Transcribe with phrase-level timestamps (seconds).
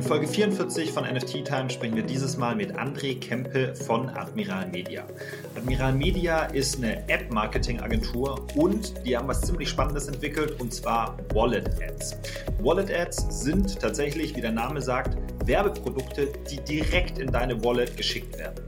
[0.00, 4.66] In Folge 44 von NFT Time sprechen wir dieses Mal mit André Kempe von Admiral
[4.68, 5.04] Media.
[5.54, 11.68] Admiral Media ist eine App-Marketing-Agentur und die haben was ziemlich Spannendes entwickelt und zwar Wallet
[11.82, 12.16] Ads.
[12.62, 15.18] Wallet Ads sind tatsächlich, wie der Name sagt,
[15.50, 18.64] Werbeprodukte, die direkt in deine Wallet geschickt werden.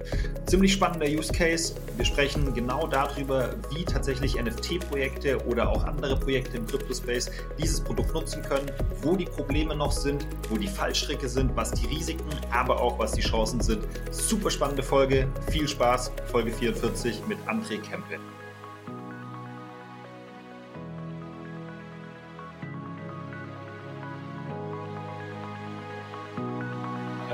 [0.47, 1.75] Ziemlich spannender Use Case.
[1.97, 8.13] Wir sprechen genau darüber, wie tatsächlich NFT-Projekte oder auch andere Projekte im Crypto-Space dieses Produkt
[8.13, 8.69] nutzen können,
[9.01, 13.13] wo die Probleme noch sind, wo die Fallstricke sind, was die Risiken, aber auch was
[13.13, 13.87] die Chancen sind.
[14.11, 15.29] Super spannende Folge.
[15.53, 16.11] Viel Spaß.
[16.33, 18.19] Folge 44 mit André Kempe.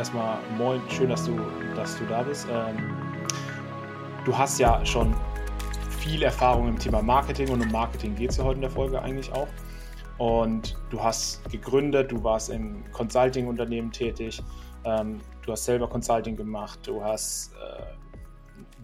[0.08, 1.38] Erstmal moin, schön, dass du,
[1.76, 2.46] dass du da bist.
[2.50, 2.78] Ähm,
[4.24, 5.14] du hast ja schon
[6.00, 9.02] viel Erfahrung im Thema Marketing und um Marketing geht es ja heute in der Folge
[9.02, 9.48] eigentlich auch.
[10.16, 14.42] Und du hast gegründet, du warst im Consulting-Unternehmen tätig,
[14.84, 17.82] ähm, du hast selber Consulting gemacht, du hast, äh,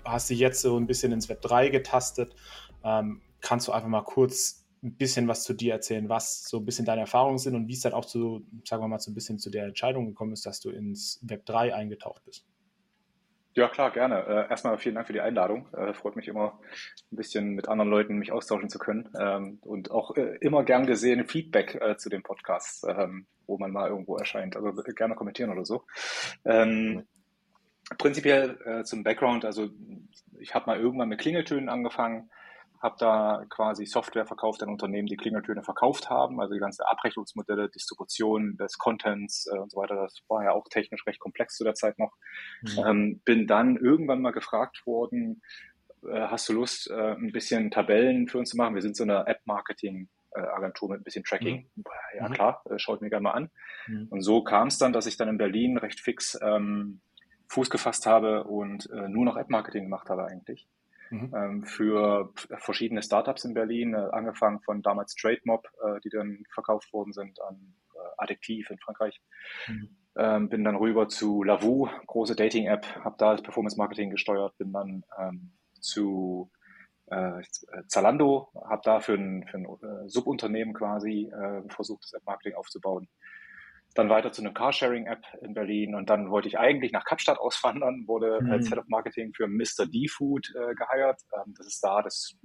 [0.05, 2.37] hast dich jetzt so ein bisschen ins Web 3 getastet.
[2.85, 6.65] Ähm, kannst du einfach mal kurz ein bisschen was zu dir erzählen, was so ein
[6.67, 9.15] bisschen deine Erfahrungen sind und wie es dann auch zu, sagen wir mal, so ein
[9.15, 12.47] bisschen zu der Entscheidung gekommen ist, dass du ins Web 3 eingetaucht bist.
[13.55, 14.27] Ja, klar, gerne.
[14.27, 15.73] Äh, erstmal vielen Dank für die Einladung.
[15.75, 16.59] Äh, freut mich immer,
[17.13, 19.09] ein bisschen mit anderen Leuten mich austauschen zu können.
[19.19, 23.89] Ähm, und auch äh, immer gern gesehen Feedback zu dem Podcast, ähm, wo man mal
[23.89, 24.57] irgendwo erscheint.
[24.57, 25.85] Also gerne kommentieren oder so.
[26.45, 27.07] Ähm,
[27.99, 29.69] prinzipiell zum Background, also
[30.41, 32.31] ich habe mal irgendwann mit Klingeltönen angefangen,
[32.85, 37.71] habe da quasi Software verkauft an Unternehmen, die Klingeltöne verkauft haben, also die ganze Abrechnungsmodelle,
[37.71, 39.97] Distribution des Contents äh, und so weiter.
[39.97, 42.13] Das war ja auch technisch recht komplex zu der Zeit noch.
[42.61, 42.85] Mhm.
[42.87, 45.41] Ähm, bin dann irgendwann mal gefragt worden,
[46.03, 48.75] äh, hast du Lust, äh, ein bisschen Tabellen für uns zu machen?
[48.75, 51.71] Wir sind so eine App-Marketing- Agentur mit ein bisschen Tracking.
[51.77, 51.85] Mhm.
[52.19, 52.33] Ja mhm.
[52.33, 53.51] klar, äh, schaut mir gerne mal an.
[53.87, 54.09] Mhm.
[54.11, 57.01] Und so kam es dann, dass ich dann in Berlin recht fix ähm,
[57.47, 60.67] Fuß gefasst habe und äh, nur noch App-Marketing gemacht habe eigentlich
[61.15, 61.35] mhm.
[61.35, 66.93] ähm, für verschiedene Startups in Berlin, äh, angefangen von damals TradeMob, äh, die dann verkauft
[66.93, 69.21] worden sind an äh, Addictiv in Frankreich.
[69.69, 69.97] Mhm.
[70.17, 75.05] Ähm, bin dann rüber zu Lavu, große Dating-App, habe da das Performance-Marketing gesteuert, bin dann
[75.19, 76.51] ähm, zu
[77.07, 77.43] äh,
[77.89, 83.09] Zalando, habe da für ein, für ein äh, Subunternehmen quasi äh, versucht, das App-Marketing aufzubauen
[83.95, 88.05] dann weiter zu einer Carsharing-App in Berlin und dann wollte ich eigentlich nach Kapstadt auswandern,
[88.07, 88.51] wurde mhm.
[88.51, 89.87] als Head of Marketing für Mr.
[89.87, 91.21] D-Food äh, geheiert.
[91.35, 92.37] Ähm, das ist da das,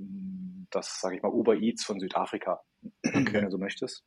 [0.70, 2.62] das sage ich mal, Uber Eats von Südafrika,
[3.04, 3.34] okay.
[3.34, 4.04] wenn du so möchtest.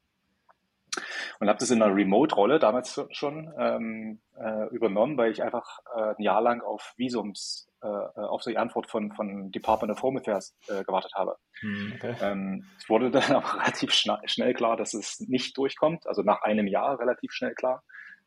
[1.40, 6.14] Und habe das in einer Remote-Rolle damals schon ähm, äh, übernommen, weil ich einfach äh,
[6.16, 10.56] ein Jahr lang auf Visums äh, auf die Antwort von, von Department of Home Affairs
[10.68, 11.36] äh, gewartet habe.
[11.60, 12.14] Hm, okay.
[12.20, 16.42] Ähm, es wurde dann aber relativ schna schnell klar, dass es nicht durchkommt, also nach
[16.42, 17.82] einem Jahr relativ schnell klar.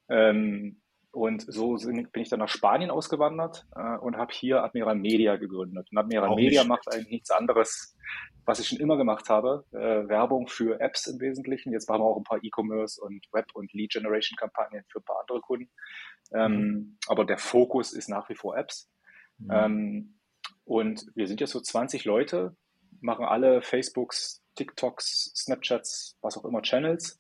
[0.10, 0.82] Ähm,
[1.16, 5.38] und so sind, bin ich dann nach Spanien ausgewandert äh, und habe hier Admiral Media
[5.38, 5.88] gegründet.
[5.90, 7.96] Und Admiral Auch Media macht eigentlich nichts anderes,
[8.44, 9.64] was ich schon immer gemacht habe.
[9.72, 11.72] Äh, Werbung für Apps im Wesentlichen.
[11.72, 15.40] Jetzt machen wir auch ein paar E-Commerce und Web- und Lead-Generation-Kampagnen für ein paar andere
[15.40, 15.70] Kunden.
[16.34, 16.98] Ähm, mhm.
[17.08, 18.90] Aber der Fokus ist nach wie vor Apps.
[19.38, 19.52] Mhm.
[19.52, 20.20] Ähm,
[20.64, 22.56] und wir sind jetzt so 20 Leute,
[23.02, 27.20] machen alle Facebooks, TikToks, Snapchats, was auch immer Channels.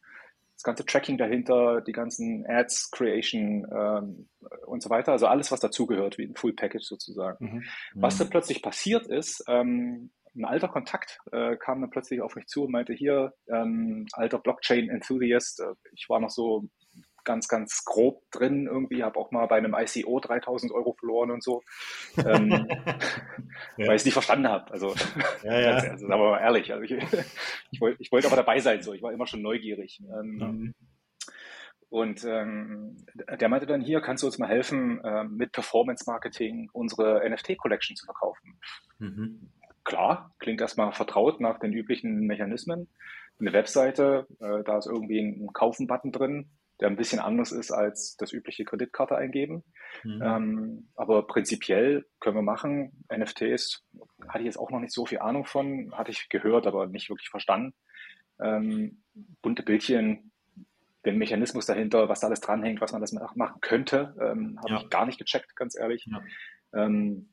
[0.55, 4.29] Das ganze Tracking dahinter, die ganzen Ads, Creation ähm,
[4.65, 5.11] und so weiter.
[5.11, 7.45] Also alles, was dazugehört, wie ein Full Package sozusagen.
[7.45, 7.63] Mhm.
[7.93, 12.47] Was dann plötzlich passiert ist, ähm, ein alter Kontakt äh, kam dann plötzlich auf mich
[12.47, 16.67] zu und meinte, hier, ähm, alter Blockchain-Enthusiast, äh, ich war noch so
[17.25, 21.43] ganz, ganz grob drin irgendwie, habe auch mal bei einem ICO 3000 Euro verloren und
[21.43, 21.63] so,
[22.17, 22.49] ähm,
[23.77, 23.87] ja.
[23.87, 24.71] weil ich es nicht verstanden habe.
[24.71, 24.93] Also,
[25.43, 25.71] ja, ja.
[25.75, 26.91] also, sagen wir mal ehrlich, also ich,
[27.71, 30.01] ich wollte ich wollte aber dabei sein, so ich war immer schon neugierig.
[30.09, 30.73] Ähm.
[31.89, 32.97] Und ähm,
[33.39, 37.57] der meinte dann hier, kannst du uns mal helfen, äh, mit Performance Marketing unsere NFT
[37.57, 38.59] Collection zu verkaufen?
[38.99, 39.51] Mhm.
[39.85, 42.89] Klar, klingt erstmal vertraut nach den üblichen Mechanismen.
[43.39, 46.49] Eine Webseite, äh, da ist irgendwie ein Kaufen-Button drin,
[46.79, 49.63] der ein bisschen anders ist als das übliche Kreditkarte eingeben.
[50.03, 50.21] Mhm.
[50.21, 53.05] Ähm, aber prinzipiell können wir machen.
[53.13, 53.83] NFTs
[54.27, 57.09] hatte ich jetzt auch noch nicht so viel Ahnung von, hatte ich gehört, aber nicht
[57.09, 57.73] wirklich verstanden.
[58.39, 59.03] Ähm,
[59.41, 60.31] bunte Bildchen,
[61.05, 64.81] den Mechanismus dahinter, was da alles dranhängt, was man das machen könnte, ähm, habe ja.
[64.81, 66.07] ich gar nicht gecheckt, ganz ehrlich.
[66.11, 66.23] Ja.
[66.73, 67.29] Ähm,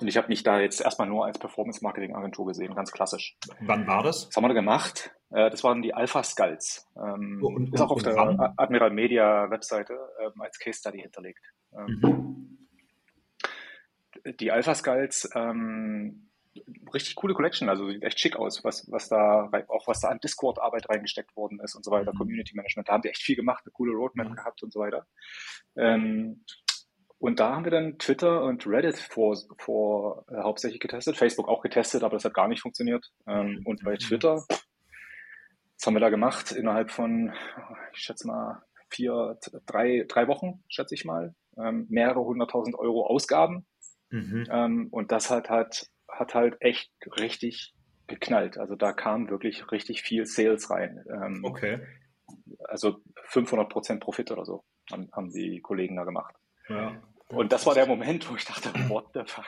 [0.00, 3.36] und ich habe mich da jetzt erstmal nur als Performance-Marketing-Agentur gesehen, ganz klassisch.
[3.60, 4.28] Wann war das?
[4.28, 5.10] Was haben wir da gemacht?
[5.30, 6.88] Äh, das waren die Alpha Skulls.
[6.96, 8.38] Ähm, und, ist auch auf der wann?
[8.56, 11.44] Admiral Media Webseite ähm, als Case Study hinterlegt.
[11.76, 12.58] Ähm, mhm.
[14.38, 16.30] Die Alpha Skulls ähm,
[16.92, 20.18] richtig coole Collection, also sieht echt schick aus, was, was da, auch was da an
[20.18, 22.18] Discord-Arbeit reingesteckt worden ist und so weiter, mhm.
[22.18, 24.34] Community Management, da haben die echt viel gemacht, eine coole Roadmap mhm.
[24.34, 25.06] gehabt und so weiter.
[25.76, 26.44] Ähm,
[27.20, 31.60] und da haben wir dann Twitter und Reddit vor, vor äh, hauptsächlich getestet, Facebook auch
[31.60, 33.06] getestet, aber das hat gar nicht funktioniert.
[33.26, 33.98] Ähm, und bei mhm.
[33.98, 36.50] Twitter, was haben wir da gemacht?
[36.50, 37.30] Innerhalb von,
[37.92, 43.66] ich schätze mal, vier, drei, drei Wochen, schätze ich mal, ähm, mehrere hunderttausend Euro Ausgaben.
[44.08, 44.46] Mhm.
[44.50, 47.74] Ähm, und das hat halt, hat halt echt richtig
[48.06, 48.56] geknallt.
[48.56, 51.04] Also da kam wirklich richtig viel Sales rein.
[51.12, 51.80] Ähm, okay.
[52.64, 56.34] Also 500 Prozent Profit oder so haben, haben die Kollegen da gemacht.
[56.70, 57.02] Ja.
[57.32, 59.46] Und das war der Moment, wo ich dachte, what the fuck?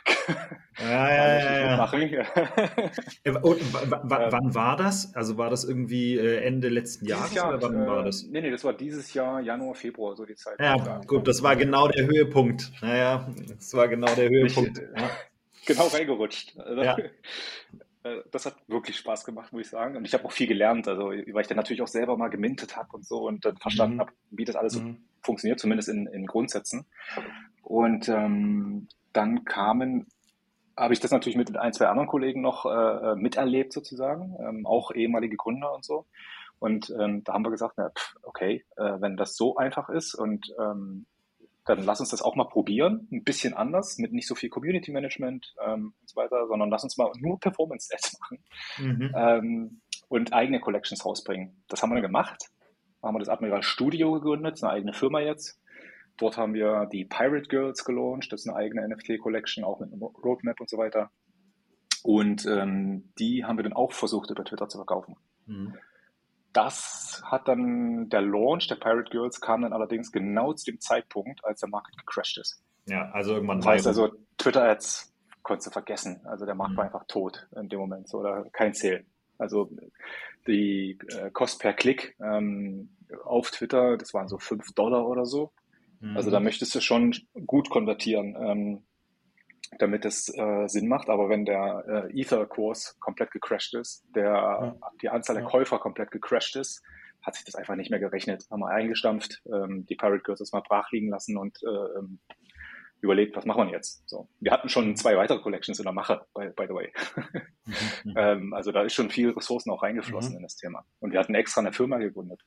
[0.78, 2.30] Ja, ja, ja.
[3.24, 5.14] Äh, und wann war das?
[5.14, 8.24] Also war das irgendwie äh, Ende letzten Jahres Jahr, oder wann äh, war das?
[8.24, 10.60] Nee, nee, das war dieses Jahr, Januar, Februar, so die Zeit.
[10.60, 12.70] Ja, gut, das war genau der Höhepunkt.
[12.80, 14.78] Naja, das war genau der Höhepunkt.
[14.78, 15.10] Ich, ja.
[15.64, 16.58] Genau reingerutscht.
[16.58, 16.96] Also, ja.
[18.32, 19.96] Das hat wirklich Spaß gemacht, muss ich sagen.
[19.96, 22.76] Und ich habe auch viel gelernt, also weil ich dann natürlich auch selber mal gemintet
[22.76, 24.00] habe und so und dann verstanden mhm.
[24.00, 24.78] habe, wie das alles mhm.
[24.78, 26.84] so funktioniert, zumindest in, in Grundsätzen.
[27.72, 30.06] Und ähm, dann kamen,
[30.76, 34.90] habe ich das natürlich mit ein, zwei anderen Kollegen noch äh, miterlebt sozusagen, ähm, auch
[34.90, 36.04] ehemalige Gründer und so.
[36.58, 40.14] Und ähm, da haben wir gesagt, na, pff, okay, äh, wenn das so einfach ist
[40.14, 41.06] und ähm,
[41.64, 44.92] dann lass uns das auch mal probieren, ein bisschen anders, mit nicht so viel Community
[44.92, 48.44] Management ähm, und so weiter, sondern lass uns mal nur Performance Stats machen
[48.76, 49.14] mhm.
[49.16, 51.64] ähm, und eigene Collections rausbringen.
[51.68, 52.50] Das haben wir dann gemacht.
[53.00, 55.61] Da haben wir das Admiral Studio gegründet, eine eigene Firma jetzt.
[56.16, 60.02] Dort haben wir die Pirate Girls gelauncht, das ist eine eigene NFT-Collection, auch mit einem
[60.02, 61.10] Roadmap und so weiter.
[62.02, 65.16] Und ähm, die haben wir dann auch versucht, über Twitter zu verkaufen.
[65.46, 65.74] Mhm.
[66.52, 71.44] Das hat dann, der Launch der Pirate Girls kam dann allerdings genau zu dem Zeitpunkt,
[71.44, 72.62] als der Markt gecrashed ist.
[72.86, 73.58] Ja, also irgendwann.
[73.58, 76.20] Das heißt also, Twitter-Ads konntest du vergessen.
[76.24, 76.76] Also der Markt mhm.
[76.78, 79.04] war einfach tot in dem Moment, so, oder kein Sale.
[79.38, 79.70] Also
[80.46, 82.90] die äh, Kost per Klick ähm,
[83.24, 85.52] auf Twitter, das waren so 5 Dollar oder so.
[86.02, 86.16] Mhm.
[86.16, 87.14] Also da möchtest du schon
[87.46, 88.82] gut konvertieren, ähm,
[89.78, 91.08] damit es äh, Sinn macht.
[91.08, 94.76] Aber wenn der äh, Ether-Kurs komplett gecrashed ist, der, ja.
[95.00, 96.82] die Anzahl der Käufer komplett gecrashed ist,
[97.22, 98.46] hat sich das einfach nicht mehr gerechnet.
[98.50, 102.18] Haben wir eingestampft, ähm, die Pirate Girls erstmal brach liegen lassen und äh, ähm,
[103.00, 104.02] überlegt, was machen wir jetzt?
[104.08, 104.28] So.
[104.40, 106.92] Wir hatten schon zwei weitere Collections in der Mache, by, by the way.
[108.04, 108.14] Mhm.
[108.16, 110.38] ähm, also da ist schon viel Ressourcen auch reingeflossen mhm.
[110.38, 110.84] in das Thema.
[110.98, 112.42] Und wir hatten extra eine Firma gegründet.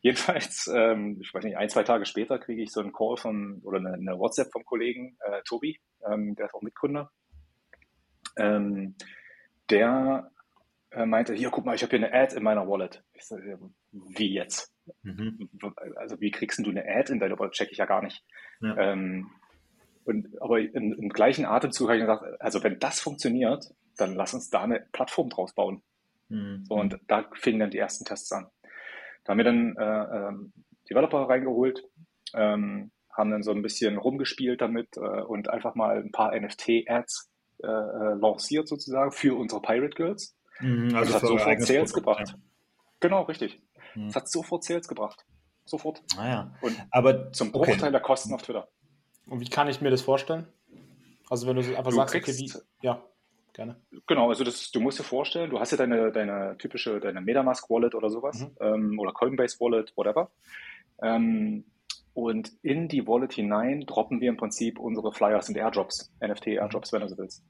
[0.00, 3.60] Jedenfalls, ähm, ich weiß nicht, ein, zwei Tage später kriege ich so einen Call von
[3.62, 7.10] oder eine, eine WhatsApp vom Kollegen äh, Tobi, ähm, der ist auch Mitgründer.
[8.36, 8.94] Ähm,
[9.70, 10.30] der
[10.90, 13.02] äh, meinte, hier, guck mal, ich habe hier eine Ad in meiner Wallet.
[13.14, 13.36] Ich so,
[13.92, 14.72] wie jetzt?
[15.02, 15.48] Mhm.
[15.96, 17.52] Also wie kriegst du eine Ad in deiner Wallet?
[17.52, 18.24] Check ich ja gar nicht.
[18.60, 18.76] Ja.
[18.76, 19.30] Ähm,
[20.04, 23.64] und, aber im, im gleichen Atemzug habe ich gesagt, also wenn das funktioniert,
[23.96, 25.82] dann lass uns da eine Plattform draus bauen.
[26.28, 26.64] Mhm.
[26.66, 28.48] So, und da fingen dann die ersten Tests an.
[29.26, 30.52] Da haben wir dann äh, ähm,
[30.88, 31.82] Developer reingeholt,
[32.34, 37.30] ähm, haben dann so ein bisschen rumgespielt damit äh, und einfach mal ein paar NFT-Ads
[37.62, 40.36] äh, äh, lanciert sozusagen für unsere Pirate Girls.
[40.60, 42.28] Mhm, also das hat sofort Sales Produkt, gebracht.
[42.28, 42.34] Ja.
[43.00, 43.60] Genau, richtig.
[43.94, 44.06] Mhm.
[44.06, 45.24] Das hat sofort Sales gebracht.
[45.64, 46.02] Sofort.
[46.16, 46.54] Ah, ja.
[46.60, 47.90] Und Aber zum Bruchteil okay.
[47.90, 48.68] der Kosten auf Twitter.
[49.26, 50.46] Und wie kann ich mir das vorstellen?
[51.28, 52.52] Also wenn du einfach du sagst, okay, wie,
[52.82, 53.04] ja,
[53.56, 53.80] gerne.
[54.06, 57.68] Genau, also das, du musst dir vorstellen, du hast ja deine, deine typische, deine Metamask
[57.68, 58.56] Wallet oder sowas mhm.
[58.60, 60.30] ähm, oder Coinbase Wallet, whatever.
[61.02, 61.64] Ähm,
[62.14, 66.92] und in die Wallet hinein droppen wir im Prinzip unsere Flyers und Airdrops, NFT Airdrops,
[66.92, 67.44] wenn du so willst.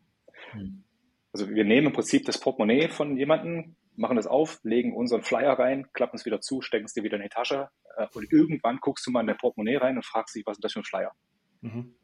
[0.55, 0.85] Mhm.
[1.33, 5.59] Also wir nehmen im Prinzip das Portemonnaie von jemandem, machen das auf, legen unseren Flyer
[5.59, 8.79] rein, klappen es wieder zu, stecken es dir wieder in die Tasche äh, und irgendwann
[8.79, 10.85] guckst du mal in der Portemonnaie rein und fragst dich, was ist das für ein
[10.85, 11.13] Flyer?
[11.61, 11.95] Mhm.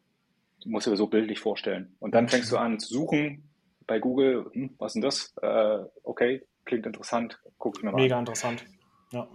[0.63, 1.97] Du musst dir so bildlich vorstellen.
[1.99, 3.52] Und dann fängst du an zu suchen
[3.87, 5.35] bei Google, hm, was ist denn das?
[5.43, 8.23] Äh, okay, klingt interessant, gucke ich mir mal Mega an.
[8.23, 8.65] interessant,
[9.11, 9.29] ja.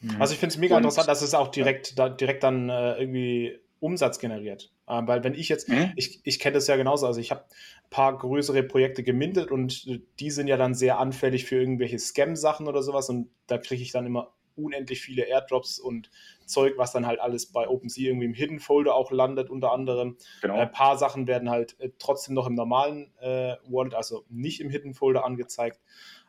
[0.00, 0.20] Mhm.
[0.20, 2.08] Also ich finde es mega und, interessant, dass es auch direkt, ja.
[2.08, 4.72] da, direkt dann äh, irgendwie Umsatz generiert.
[4.88, 5.92] Ähm, weil wenn ich jetzt, mhm.
[5.96, 9.86] ich, ich kenne das ja genauso, also ich habe ein paar größere Projekte gemintet und
[10.20, 13.92] die sind ja dann sehr anfällig für irgendwelche Scam-Sachen oder sowas und da kriege ich
[13.92, 16.10] dann immer unendlich viele Airdrops und
[16.46, 20.16] Zeug, was dann halt alles bei OpenSea irgendwie im Hidden Folder auch landet, unter anderem.
[20.42, 20.54] Genau.
[20.58, 24.70] Ein paar Sachen werden halt äh, trotzdem noch im normalen äh, Wallet, also nicht im
[24.70, 25.80] Hidden Folder angezeigt,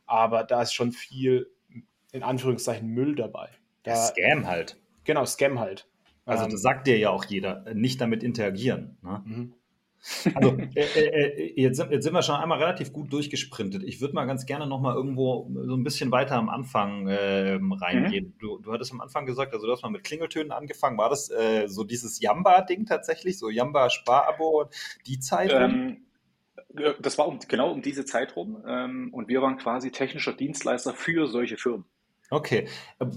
[0.05, 1.50] aber da ist schon viel,
[2.12, 3.50] in Anführungszeichen, Müll dabei.
[3.84, 4.77] Da, ja, Scam halt.
[5.03, 5.88] Genau, Scam halt.
[6.25, 8.98] Also ähm, das sagt dir ja auch jeder, äh, nicht damit interagieren.
[9.01, 9.24] Ne?
[9.25, 9.53] Mhm.
[10.33, 13.83] Also äh, äh, äh, jetzt, jetzt, sind wir schon einmal relativ gut durchgesprintet.
[13.83, 17.59] Ich würde mal ganz gerne noch mal irgendwo so ein bisschen weiter am Anfang äh,
[17.61, 18.27] reingehen.
[18.35, 18.39] Mhm.
[18.39, 20.97] Du, du hattest am Anfang gesagt, also du hast mal mit Klingeltönen angefangen.
[20.97, 24.69] War das äh, so dieses Jamba-Ding tatsächlich, so Jamba-Sparabo,
[25.05, 25.51] die Zeit?
[25.53, 26.05] Ähm,
[27.01, 30.93] Das war um, genau um diese Zeit rum ähm, und wir waren quasi technischer Dienstleister
[30.93, 31.85] für solche Firmen.
[32.29, 32.67] Okay.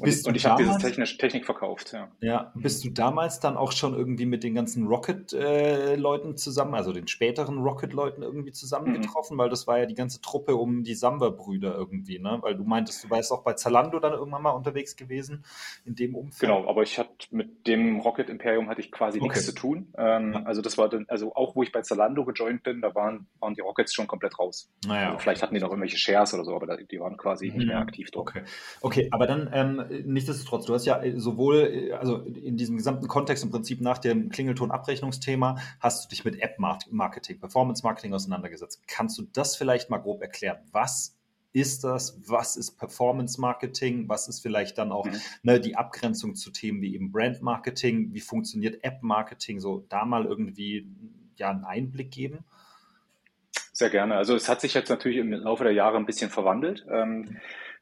[0.02, 2.10] Bist und, und ich habe diese Technik, Technik verkauft, ja.
[2.20, 6.92] Ja, bist du damals dann auch schon irgendwie mit den ganzen Rocket-Leuten äh, zusammen, also
[6.92, 9.36] den späteren Rocket-Leuten irgendwie zusammengetroffen?
[9.36, 9.40] Mhm.
[9.40, 12.38] Weil das war ja die ganze Truppe um die Samba-Brüder irgendwie, ne?
[12.40, 15.44] Weil du meintest, du warst auch bei Zalando dann irgendwann mal unterwegs gewesen
[15.84, 16.50] in dem Umfeld.
[16.50, 19.28] Genau, aber ich hatte mit dem Rocket-Imperium hatte ich quasi okay.
[19.28, 19.92] nichts zu tun.
[19.98, 20.42] Ähm, ja.
[20.44, 23.54] Also das war dann, also auch wo ich bei Zalando gejoint bin, da waren, waren
[23.54, 24.70] die Rockets schon komplett raus.
[24.86, 27.56] Naja, also vielleicht hatten die noch irgendwelche Shares oder so, aber die waren quasi mhm.
[27.56, 28.28] nicht mehr aktiv dort.
[28.28, 28.42] Okay.
[28.80, 32.76] Okay, Okay, aber dann ähm, nichtsdestotrotz, du hast ja äh, sowohl, äh, also in diesem
[32.76, 38.82] gesamten Kontext im Prinzip nach dem Klingelton-Abrechnungsthema, hast du dich mit App-Marketing, Performance-Marketing auseinandergesetzt.
[38.86, 40.58] Kannst du das vielleicht mal grob erklären?
[40.72, 41.16] Was
[41.52, 42.20] ist das?
[42.28, 44.08] Was ist Performance Marketing?
[44.08, 45.20] Was ist vielleicht dann auch mhm.
[45.42, 48.12] ne, die Abgrenzung zu Themen wie eben Brand Marketing?
[48.12, 49.60] Wie funktioniert App Marketing?
[49.60, 50.86] So da mal irgendwie
[51.36, 52.44] ja einen Einblick geben?
[53.72, 54.16] Sehr gerne.
[54.16, 56.86] Also es hat sich jetzt natürlich im Laufe der Jahre ein bisschen verwandelt.
[56.90, 57.38] Ähm,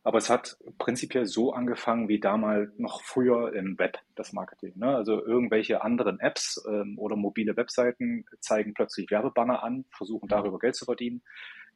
[0.09, 4.73] aber es hat prinzipiell so angefangen wie damals noch früher im Web, das Marketing.
[4.77, 4.97] Ne?
[4.97, 10.77] Also irgendwelche anderen Apps ähm, oder mobile Webseiten zeigen plötzlich Werbebanner an, versuchen darüber Geld
[10.77, 11.21] zu verdienen.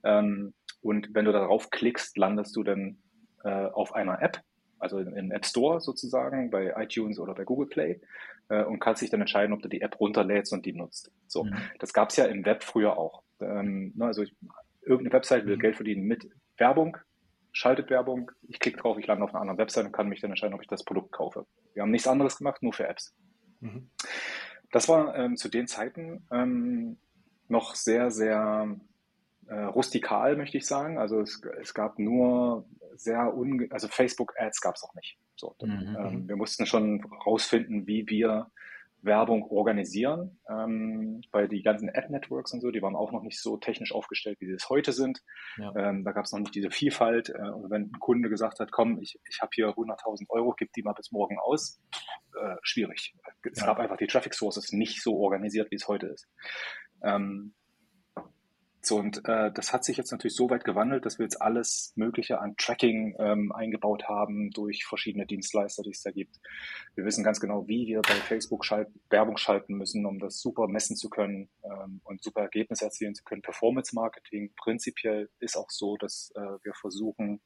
[0.02, 2.96] Ähm, und wenn du darauf klickst, landest du dann
[3.44, 4.40] äh, auf einer App,
[4.78, 8.00] also im App Store sozusagen, bei iTunes oder bei Google Play
[8.48, 11.12] äh, und kannst dich dann entscheiden, ob du die App runterlädst und die nutzt.
[11.26, 11.54] So, mhm.
[11.80, 13.24] das gab es ja im Web früher auch.
[13.42, 14.34] Ähm, ne, also ich,
[14.80, 15.60] irgendeine Website will mhm.
[15.60, 16.96] Geld verdienen mit Werbung,
[17.52, 20.30] schaltet Werbung, ich klicke drauf, ich lande auf einer anderen Website und kann mich dann
[20.30, 21.46] entscheiden, ob ich das Produkt kaufe.
[21.74, 23.14] Wir haben nichts anderes gemacht, nur für Apps.
[23.60, 23.90] Mhm.
[24.70, 26.96] Das war ähm, zu den Zeiten ähm,
[27.48, 28.74] noch sehr, sehr
[29.46, 30.98] äh, rustikal, möchte ich sagen.
[30.98, 35.18] Also es, es gab nur sehr unge also Facebook-Ads gab es auch nicht.
[35.36, 35.96] So, mhm.
[35.98, 36.28] ähm, mhm.
[36.28, 38.50] wir mussten schon rausfinden, wie wir
[39.02, 43.56] Werbung organisieren, ähm, weil die ganzen Ad-Networks und so, die waren auch noch nicht so
[43.56, 45.22] technisch aufgestellt, wie sie es heute sind.
[45.58, 45.74] Ja.
[45.76, 47.30] Ähm, da gab es noch nicht diese Vielfalt.
[47.30, 50.72] Äh, und wenn ein Kunde gesagt hat, komm, ich, ich habe hier 100.000 Euro, gib
[50.72, 51.80] die mal bis morgen aus,
[52.40, 53.14] äh, schwierig.
[53.42, 53.66] Es ja.
[53.66, 56.28] gab einfach die Traffic Sources nicht so organisiert, wie es heute ist.
[57.02, 57.54] Ähm,
[58.84, 61.92] so, und äh, das hat sich jetzt natürlich so weit gewandelt, dass wir jetzt alles
[61.94, 66.40] Mögliche an Tracking ähm, eingebaut haben durch verschiedene Dienstleister, die es da gibt.
[66.96, 70.66] Wir wissen ganz genau, wie wir bei Facebook schalt Werbung schalten müssen, um das super
[70.66, 73.42] messen zu können ähm, und super Ergebnisse erzielen zu können.
[73.42, 77.40] Performance Marketing prinzipiell ist auch so, dass äh, wir versuchen,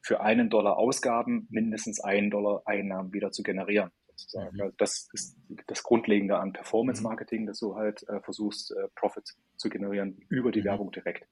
[0.00, 4.56] für einen Dollar Ausgaben mindestens einen Dollar Einnahmen wieder zu generieren sozusagen.
[4.56, 4.62] Mhm.
[4.62, 7.08] Also das ist das Grundlegende an Performance mhm.
[7.08, 10.66] Marketing, dass du halt äh, versuchst, äh, Profit zu generieren über die mhm.
[10.66, 11.26] Werbung direkt.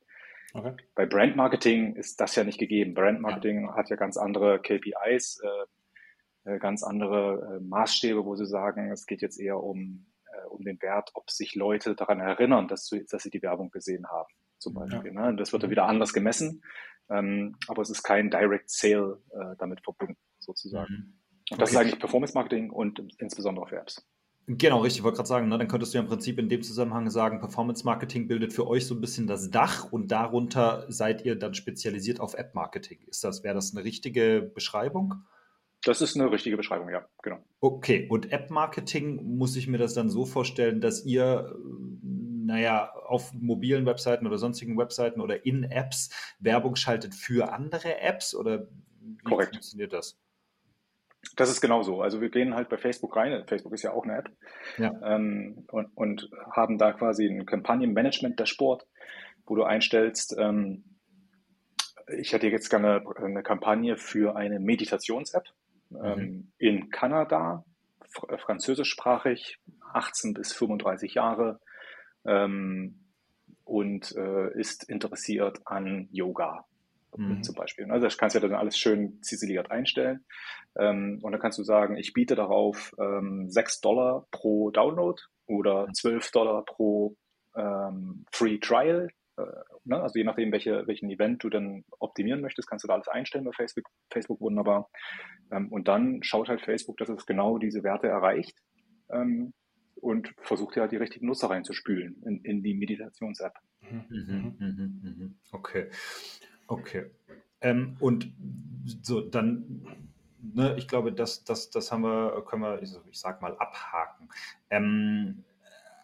[0.54, 0.74] Okay.
[0.94, 2.94] Bei Brand Marketing ist das ja nicht gegeben.
[2.94, 3.74] Brand Marketing ja.
[3.74, 9.06] hat ja ganz andere KPIs, äh, äh, ganz andere äh, Maßstäbe, wo sie sagen, es
[9.06, 13.04] geht jetzt eher um, äh, um den Wert, ob sich Leute daran erinnern, dass, du,
[13.04, 15.12] dass sie die Werbung gesehen haben, zum Beispiel.
[15.12, 15.30] Ja.
[15.30, 15.36] Ne?
[15.36, 15.72] Das wird dann mhm.
[15.72, 16.62] wieder anders gemessen,
[17.10, 19.20] ähm, aber es ist kein Direct Sale
[19.58, 20.92] damit verbunden, sozusagen.
[20.92, 21.25] Mhm.
[21.50, 21.76] Und das okay.
[21.76, 24.04] ist eigentlich Performance Marketing und insbesondere für Apps.
[24.48, 25.00] Genau, richtig.
[25.00, 27.40] Ich wollte gerade sagen, ne, dann könntest du ja im Prinzip in dem Zusammenhang sagen,
[27.40, 31.54] Performance Marketing bildet für euch so ein bisschen das Dach und darunter seid ihr dann
[31.54, 33.00] spezialisiert auf App Marketing.
[33.08, 35.14] Ist das, wäre das eine richtige Beschreibung?
[35.82, 37.38] Das ist eine richtige Beschreibung, ja, genau.
[37.60, 41.56] Okay, und App Marketing muss ich mir das dann so vorstellen, dass ihr,
[42.02, 48.34] naja, auf mobilen Webseiten oder sonstigen Webseiten oder in Apps Werbung schaltet für andere Apps
[48.34, 48.68] oder
[49.00, 49.50] wie Korrekt.
[49.50, 50.18] funktioniert das?
[51.34, 52.02] Das ist genau so.
[52.02, 53.44] Also wir gehen halt bei Facebook rein.
[53.46, 54.30] Facebook ist ja auch eine App.
[54.78, 54.92] Ja.
[55.02, 58.86] Ähm, und, und haben da quasi ein Kampagnenmanagement-Dashboard,
[59.46, 60.84] wo du einstellst, ähm,
[62.18, 65.48] ich hätte jetzt gerne eine Kampagne für eine Meditations-App
[65.90, 66.52] ähm, mhm.
[66.58, 67.64] in Kanada,
[68.08, 69.58] fr französischsprachig,
[69.92, 71.60] 18 bis 35 Jahre
[72.24, 73.00] ähm,
[73.64, 76.64] und äh, ist interessiert an Yoga
[77.16, 77.42] mhm.
[77.42, 77.90] zum Beispiel.
[77.90, 80.24] Also das kannst du ja dann alles schön ziseliert einstellen.
[80.78, 85.88] Ähm, und dann kannst du sagen, ich biete darauf ähm, 6 Dollar pro Download oder
[85.92, 87.16] 12 Dollar pro
[87.56, 89.08] ähm, Free Trial.
[89.38, 89.42] Äh,
[89.84, 90.00] ne?
[90.00, 93.44] Also je nachdem, welche, welchen Event du dann optimieren möchtest, kannst du da alles einstellen
[93.44, 94.90] bei Facebook, Facebook wunderbar.
[95.50, 98.58] Ähm, und dann schaut halt Facebook, dass es genau diese Werte erreicht
[99.10, 99.52] ähm,
[99.94, 103.54] und versucht ja die richtigen Nutzer reinzuspülen in, in die Meditations-App.
[103.80, 105.38] Mhm, mhm, mhm, mhm.
[105.52, 105.90] okay.
[106.66, 107.10] Okay.
[107.60, 108.32] Ähm, und
[109.02, 109.86] so, dann,
[110.40, 114.28] ne, ich glaube, das, das, das haben wir, können wir, ich sag mal, abhaken.
[114.70, 115.44] Ähm,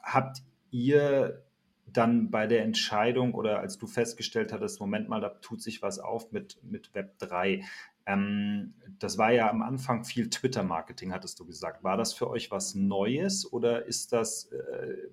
[0.02, 1.42] habt ihr
[1.86, 5.98] dann bei der Entscheidung oder als du festgestellt hattest, Moment mal, da tut sich was
[5.98, 7.62] auf mit, mit Web 3.
[8.06, 11.84] Ähm, das war ja am Anfang viel Twitter-Marketing, hattest du gesagt.
[11.84, 15.08] War das für euch was Neues oder ist das äh,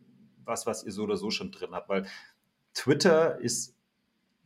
[0.49, 1.87] was, was ihr so oder so schon drin habt?
[1.87, 2.05] Weil
[2.73, 3.75] Twitter ist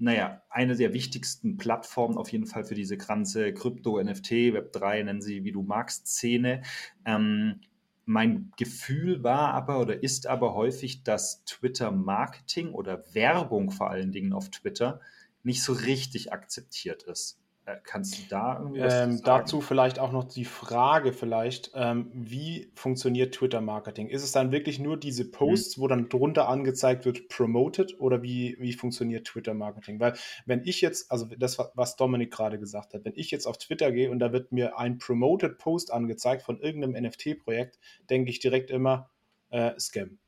[0.04, 5.22] naja, eine der wichtigsten Plattformen auf jeden Fall für diese ganze Krypto, NFT, Web3, nennen
[5.22, 6.62] sie wie du magst, Szene.
[7.06, 7.62] Ähm,
[8.04, 14.34] mein Gefühl war aber oder ist aber häufig, dass Twitter-Marketing oder Werbung vor allen Dingen
[14.34, 15.00] auf Twitter
[15.42, 17.40] nicht so richtig akzeptiert ist.
[17.66, 22.12] Äh, kannst du da irgendwie was ähm, Dazu vielleicht auch noch die Frage vielleicht, ähm,
[22.14, 24.10] wie funktioniert Twitter-Marketing?
[24.10, 25.82] Ist es dann wirklich nur diese Posts, mhm.
[25.82, 30.02] wo dann drunter angezeigt wird, promoted oder wie, wie funktioniert Twitter-Marketing?
[30.02, 30.14] Weil
[30.46, 33.94] wenn ich jetzt, also das, was Dominik gerade gesagt hat, wenn ich jetzt auf Twitter
[33.94, 37.80] gehe und da wird mir ein promoted Post angezeigt von irgendeinem NFT-Projekt,
[38.10, 39.10] denke ich direkt immer,
[39.52, 40.20] äh, Scam.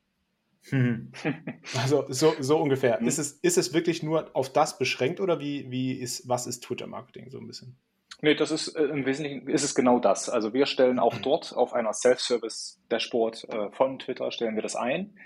[0.70, 1.12] Hm.
[1.76, 2.98] Also so, so ungefähr.
[2.98, 3.06] Hm.
[3.06, 6.64] Ist, es, ist es wirklich nur auf das beschränkt oder wie, wie ist, was ist
[6.64, 7.76] Twitter-Marketing so ein bisschen?
[8.22, 10.28] Nee, das ist äh, im Wesentlichen ist es genau das.
[10.28, 15.18] Also wir stellen auch dort auf einer Self-Service-Dashboard äh, von Twitter stellen wir das ein.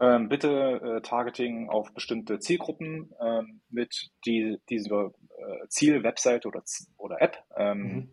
[0.00, 6.62] Ähm, bitte äh, Targeting auf bestimmte Zielgruppen ähm, mit die, dieser äh, Ziel-Website oder,
[6.96, 7.44] oder App.
[7.56, 8.08] Ähm, mhm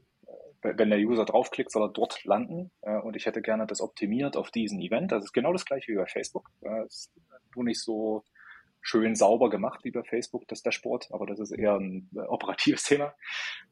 [0.62, 2.72] wenn der User draufklickt, soll er dort landen.
[2.82, 5.12] Äh, und ich hätte gerne das optimiert auf diesen Event.
[5.12, 6.50] Das ist genau das gleiche wie bei Facebook.
[6.62, 7.12] Äh, ist
[7.56, 8.24] nur nicht so
[8.82, 12.84] schön sauber gemacht wie bei Facebook, das Dashboard, aber das ist eher ein äh, operatives
[12.86, 13.14] Thema.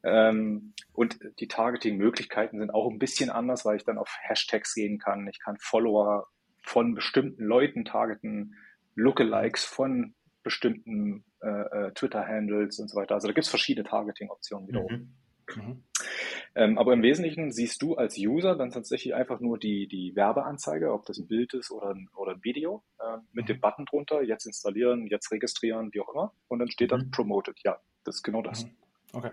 [0.04, 4.98] Ähm, und die Targeting-Möglichkeiten sind auch ein bisschen anders, weil ich dann auf Hashtags gehen
[4.98, 5.26] kann.
[5.28, 6.26] Ich kann Follower
[6.62, 8.56] von bestimmten Leuten targeten,
[8.94, 13.14] Lookalikes von bestimmten äh, äh Twitter-Handles und so weiter.
[13.14, 14.92] Also da gibt es verschiedene Targeting-Optionen wiederum.
[14.92, 15.14] Mhm.
[15.54, 15.84] Mhm.
[16.58, 20.90] Ähm, aber im Wesentlichen siehst du als User dann tatsächlich einfach nur die, die Werbeanzeige,
[20.90, 23.48] ob das ein Bild ist oder ein, oder ein Video, äh, mit mhm.
[23.48, 26.32] dem Button drunter, jetzt installieren, jetzt registrieren, wie auch immer.
[26.48, 26.98] Und dann steht mhm.
[26.98, 27.58] dann Promoted.
[27.62, 28.64] Ja, das ist genau das.
[28.64, 28.70] Mhm.
[29.12, 29.30] Okay.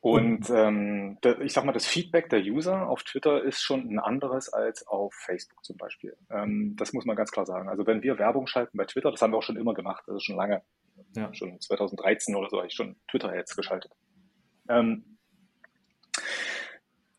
[0.00, 4.52] Und ähm, ich sag mal, das Feedback der User auf Twitter ist schon ein anderes
[4.52, 6.16] als auf Facebook zum Beispiel.
[6.30, 7.68] Ähm, das muss man ganz klar sagen.
[7.68, 10.24] Also wenn wir Werbung schalten bei Twitter, das haben wir auch schon immer gemacht, ist
[10.24, 10.62] schon lange,
[11.14, 11.32] ja.
[11.32, 13.92] schon 2013 oder so habe ich schon Twitter-Ads geschaltet.
[14.68, 15.13] Ähm,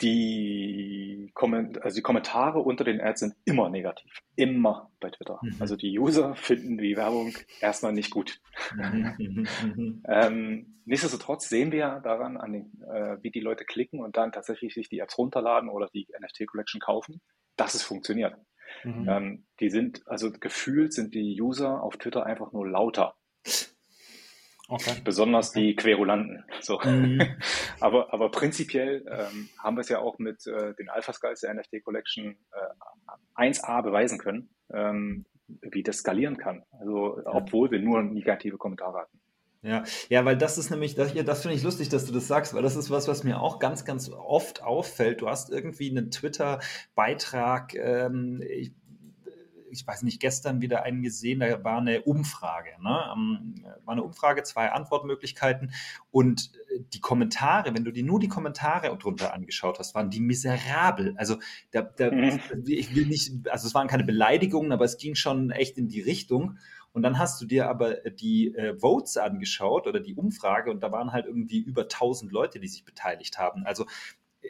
[0.01, 4.19] die, Komment also die Kommentare unter den Ads sind immer negativ.
[4.35, 5.39] Immer bei Twitter.
[5.41, 5.55] Mhm.
[5.59, 8.41] Also die User finden die Werbung erstmal nicht gut.
[8.75, 10.03] Mhm.
[10.07, 14.73] ähm, nichtsdestotrotz sehen wir daran, an den, äh, wie die Leute klicken und dann tatsächlich
[14.73, 17.21] sich die Apps runterladen oder die NFT Collection kaufen,
[17.55, 18.35] dass es funktioniert.
[18.83, 19.07] Mhm.
[19.07, 23.15] Ähm, die sind, also gefühlt sind die User auf Twitter einfach nur lauter.
[24.67, 24.95] Okay.
[25.03, 25.59] Besonders okay.
[25.61, 26.43] die Querulanten.
[26.61, 26.79] So.
[26.79, 27.21] Mhm.
[27.79, 31.53] aber, aber prinzipiell ähm, haben wir es ja auch mit äh, den Alpha Skulls der
[31.53, 36.63] NFT Collection äh, 1a beweisen können, ähm, wie das skalieren kann.
[36.79, 39.19] Also, obwohl wir nur negative Kommentare hatten.
[39.61, 42.53] Ja, ja, weil das ist nämlich, das, das finde ich lustig, dass du das sagst,
[42.53, 45.21] weil das ist was, was mir auch ganz, ganz oft auffällt.
[45.21, 48.73] Du hast irgendwie einen Twitter-Beitrag, ähm, ich
[49.75, 52.71] ich weiß nicht, gestern wieder einen gesehen, da war eine Umfrage.
[52.81, 52.99] Ne?
[53.13, 55.73] Ähm, war eine Umfrage, zwei Antwortmöglichkeiten
[56.11, 60.19] und äh, die Kommentare, wenn du dir nur die Kommentare drunter angeschaut hast, waren die
[60.19, 61.13] miserabel.
[61.17, 61.37] Also
[61.71, 62.39] da, da, mhm.
[62.65, 66.01] ich will nicht, also es waren keine Beleidigungen, aber es ging schon echt in die
[66.01, 66.57] Richtung.
[66.93, 70.93] Und dann hast du dir aber die äh, Votes angeschaut oder die Umfrage und da
[70.93, 73.65] waren halt irgendwie über 1000 Leute, die sich beteiligt haben.
[73.65, 73.85] Also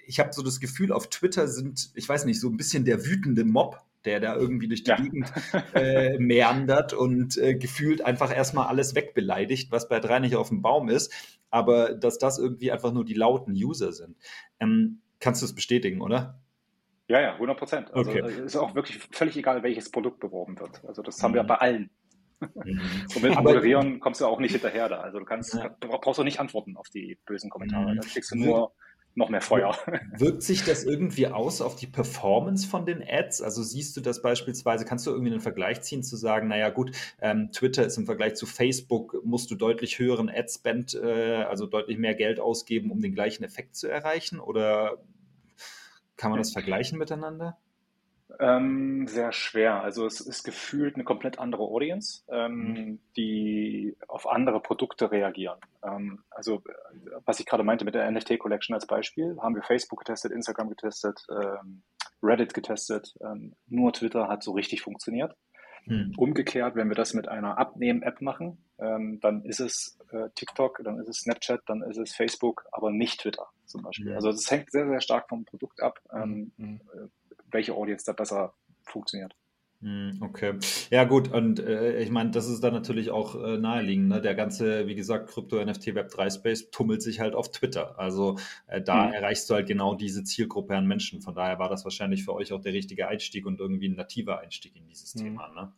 [0.05, 3.05] ich habe so das Gefühl, auf Twitter sind, ich weiß nicht, so ein bisschen der
[3.05, 4.97] wütende Mob der da irgendwie durch die ja.
[4.97, 5.31] Gegend
[5.73, 10.61] äh, meandert und äh, gefühlt einfach erstmal alles wegbeleidigt, was bei drei nicht auf dem
[10.61, 11.13] Baum ist,
[11.49, 14.17] aber dass das irgendwie einfach nur die lauten User sind.
[14.59, 16.39] Ähm, kannst du es bestätigen, oder?
[17.07, 17.93] Ja, ja, 100 Prozent.
[17.93, 18.19] Also okay.
[18.19, 20.83] Äh, ist auch wirklich völlig egal, welches Produkt beworben wird.
[20.85, 21.35] Also das haben mhm.
[21.35, 21.89] wir bei allen.
[22.39, 22.81] Mhm.
[23.15, 25.01] Und mit Moderieren kommst du auch nicht hinterher da.
[25.01, 25.69] Also du kannst, ja.
[25.69, 27.93] du brauchst auch nicht antworten auf die bösen Kommentare.
[27.93, 28.01] Mhm.
[28.01, 28.73] Da kriegst du nur
[29.15, 29.77] noch mehr Feuer.
[30.17, 33.41] Wirkt sich das irgendwie aus auf die Performance von den Ads?
[33.41, 36.91] Also siehst du das beispielsweise, kannst du irgendwie einen Vergleich ziehen, zu sagen, naja gut,
[37.21, 41.97] ähm, Twitter ist im Vergleich zu Facebook, musst du deutlich höheren Ad-Spend, äh, also deutlich
[41.97, 44.39] mehr Geld ausgeben, um den gleichen Effekt zu erreichen?
[44.39, 44.97] Oder
[46.17, 47.57] kann man das vergleichen miteinander?
[48.39, 49.81] Ähm, sehr schwer.
[49.81, 52.99] Also es ist gefühlt eine komplett andere Audience, ähm, mhm.
[53.15, 55.59] die auf andere Produkte reagieren.
[55.83, 56.63] Ähm, also
[57.25, 60.69] was ich gerade meinte mit der NFT Collection als Beispiel, haben wir Facebook getestet, Instagram
[60.69, 61.83] getestet, ähm,
[62.23, 63.15] Reddit getestet.
[63.21, 65.35] Ähm, nur Twitter hat so richtig funktioniert.
[65.85, 66.13] Mhm.
[66.17, 70.99] Umgekehrt, wenn wir das mit einer Abnehmen-App machen, ähm, dann ist es äh, TikTok, dann
[70.99, 74.09] ist es Snapchat, dann ist es Facebook, aber nicht Twitter zum Beispiel.
[74.09, 74.15] Mhm.
[74.15, 75.99] Also es hängt sehr, sehr stark vom Produkt ab.
[76.11, 76.51] Mhm.
[76.57, 77.07] Äh,
[77.55, 79.35] welche Audience da besser funktioniert.
[79.81, 80.57] Hm, okay.
[80.89, 81.31] Ja, gut.
[81.31, 84.07] Und äh, ich meine, das ist dann natürlich auch äh, naheliegend.
[84.07, 84.21] Ne?
[84.21, 87.99] Der ganze, wie gesagt, Krypto, NFT, Web3 Space tummelt sich halt auf Twitter.
[87.99, 88.37] Also
[88.67, 89.13] äh, da mhm.
[89.13, 91.21] erreichst du halt genau diese Zielgruppe an Menschen.
[91.21, 94.39] Von daher war das wahrscheinlich für euch auch der richtige Einstieg und irgendwie ein nativer
[94.39, 95.19] Einstieg in dieses mhm.
[95.19, 95.49] Thema.
[95.53, 95.73] Ne?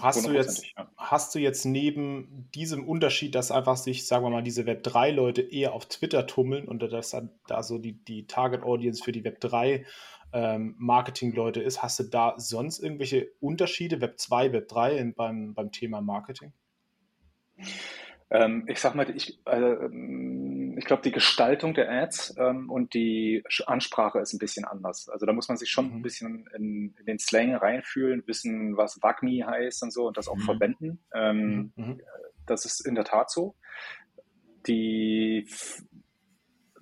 [0.00, 0.90] Hast du, jetzt, ja.
[0.96, 5.74] hast du jetzt neben diesem Unterschied, dass einfach sich, sagen wir mal, diese Web3-Leute eher
[5.74, 9.84] auf Twitter tummeln und dass da so die, die Target-Audience für die Web3
[10.32, 15.54] ähm, Marketing-Leute ist, hast du da sonst irgendwelche Unterschiede, Web 2, Web 3 in, beim,
[15.54, 16.52] beim Thema Marketing?
[18.30, 19.88] Ähm, ich sag mal, ich, äh,
[20.80, 25.10] ich glaube, die Gestaltung der Ads ähm, und die Ansprache ist ein bisschen anders.
[25.10, 25.96] Also da muss man sich schon mhm.
[25.96, 30.26] ein bisschen in, in, den Slang reinfühlen, wissen, was WAGMI heißt und so und das
[30.26, 30.40] auch mhm.
[30.40, 31.04] verwenden.
[31.14, 31.84] Ähm, mhm.
[31.84, 32.00] mhm.
[32.46, 33.54] Das ist in der Tat so.
[34.66, 35.46] Die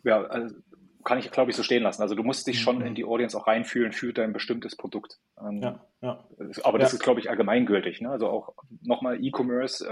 [0.05, 0.55] ja, also
[1.05, 2.03] kann ich, glaube ich, so stehen lassen.
[2.03, 2.95] Also du musst dich schon in mhm.
[2.95, 5.19] die Audience auch reinfühlen für dein bestimmtes Produkt.
[5.41, 6.25] Ähm, ja, ja.
[6.63, 6.99] Aber das ja.
[6.99, 8.01] ist, glaube ich, allgemeingültig.
[8.01, 8.11] Ne?
[8.11, 9.85] Also auch nochmal E-Commerce.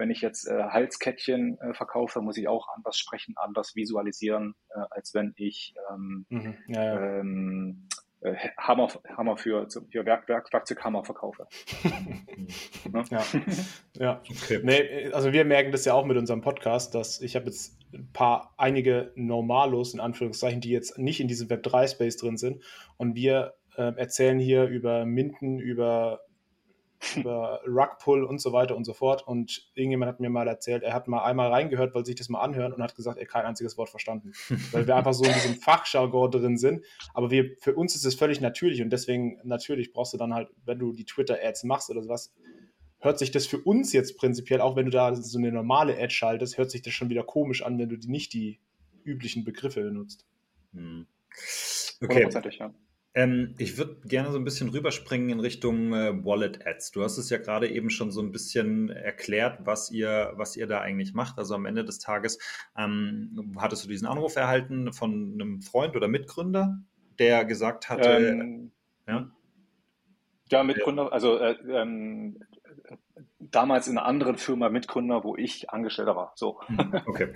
[0.00, 4.54] Ähm, wenn ich jetzt äh, Halskettchen äh, verkaufe, muss ich auch anders sprechen, anders visualisieren,
[4.70, 6.54] äh, als wenn ich ähm, mhm.
[6.68, 7.88] ja, ähm,
[8.20, 11.46] äh, Hammer, Hammer für, für Werk, Werk, Werkzeughammer verkaufe.
[12.92, 13.04] ne?
[13.10, 13.24] Ja,
[13.98, 14.22] ja.
[14.28, 14.60] Okay.
[14.62, 18.10] Nee, also wir merken das ja auch mit unserem Podcast, dass ich habe jetzt ein
[18.12, 22.62] paar, einige Normalos, in Anführungszeichen, die jetzt nicht in diesem Web3-Space drin sind
[22.98, 26.20] und wir äh, erzählen hier über Minden, über
[27.16, 29.26] über Rugpull und so weiter und so fort.
[29.26, 32.40] Und irgendjemand hat mir mal erzählt, er hat mal einmal reingehört, weil sich das mal
[32.40, 34.32] anhören und hat gesagt, er kein einziges Wort verstanden.
[34.72, 36.84] weil wir einfach so in diesem Fachjargon drin sind.
[37.14, 40.48] Aber wir, für uns ist es völlig natürlich und deswegen natürlich brauchst du dann halt,
[40.64, 42.34] wenn du die Twitter-Ads machst oder sowas,
[43.00, 46.10] hört sich das für uns jetzt prinzipiell, auch wenn du da so eine normale Ad
[46.10, 48.60] schaltest, hört sich das schon wieder komisch an, wenn du die nicht die
[49.04, 50.26] üblichen Begriffe benutzt.
[50.74, 51.06] Hm.
[52.02, 52.28] Okay.
[52.58, 52.74] Ja.
[53.12, 56.92] Ähm, ich würde gerne so ein bisschen rüberspringen in Richtung äh, Wallet Ads.
[56.92, 60.68] Du hast es ja gerade eben schon so ein bisschen erklärt, was ihr, was ihr
[60.68, 61.38] da eigentlich macht.
[61.38, 62.38] Also am Ende des Tages
[62.76, 66.78] ähm, hattest du diesen Anruf erhalten von einem Freund oder Mitgründer,
[67.18, 68.70] der gesagt hatte, ähm,
[69.08, 69.28] ja?
[70.50, 72.38] ja, Mitgründer, also äh, ähm,
[73.40, 76.32] damals in einer anderen Firma Mitgründer, wo ich Angestellter war.
[76.36, 76.60] So.
[76.66, 77.32] Hm, okay.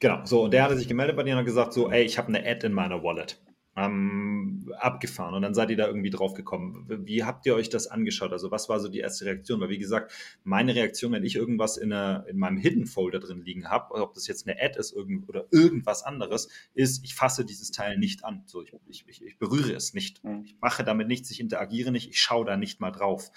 [0.00, 0.24] Genau.
[0.24, 2.26] So, und der hatte sich gemeldet bei dir und hat gesagt: so, ey, ich habe
[2.26, 3.40] eine Ad in meiner Wallet
[3.74, 6.84] ähm, abgefahren und dann seid ihr da irgendwie drauf gekommen.
[6.88, 8.32] Wie habt ihr euch das angeschaut?
[8.32, 9.60] Also was war so die erste Reaktion?
[9.60, 10.12] Weil wie gesagt,
[10.44, 14.12] meine Reaktion, wenn ich irgendwas in, einer, in meinem Hidden Folder drin liegen habe, ob
[14.12, 18.24] das jetzt eine Ad ist irgend, oder irgendwas anderes, ist, ich fasse dieses Teil nicht
[18.24, 18.42] an.
[18.44, 20.22] So, ich, ich, ich berühre es nicht.
[20.22, 20.42] Mhm.
[20.44, 23.30] Ich mache damit nichts, ich interagiere nicht, ich schaue da nicht mal drauf.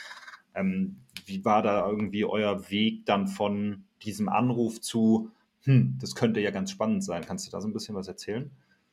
[0.54, 5.32] Ähm, wie war da irgendwie euer Weg dann von diesem Anruf zu,
[5.64, 7.24] hm, das könnte ja ganz spannend sein.
[7.26, 8.52] Kannst du da so ein bisschen was erzählen?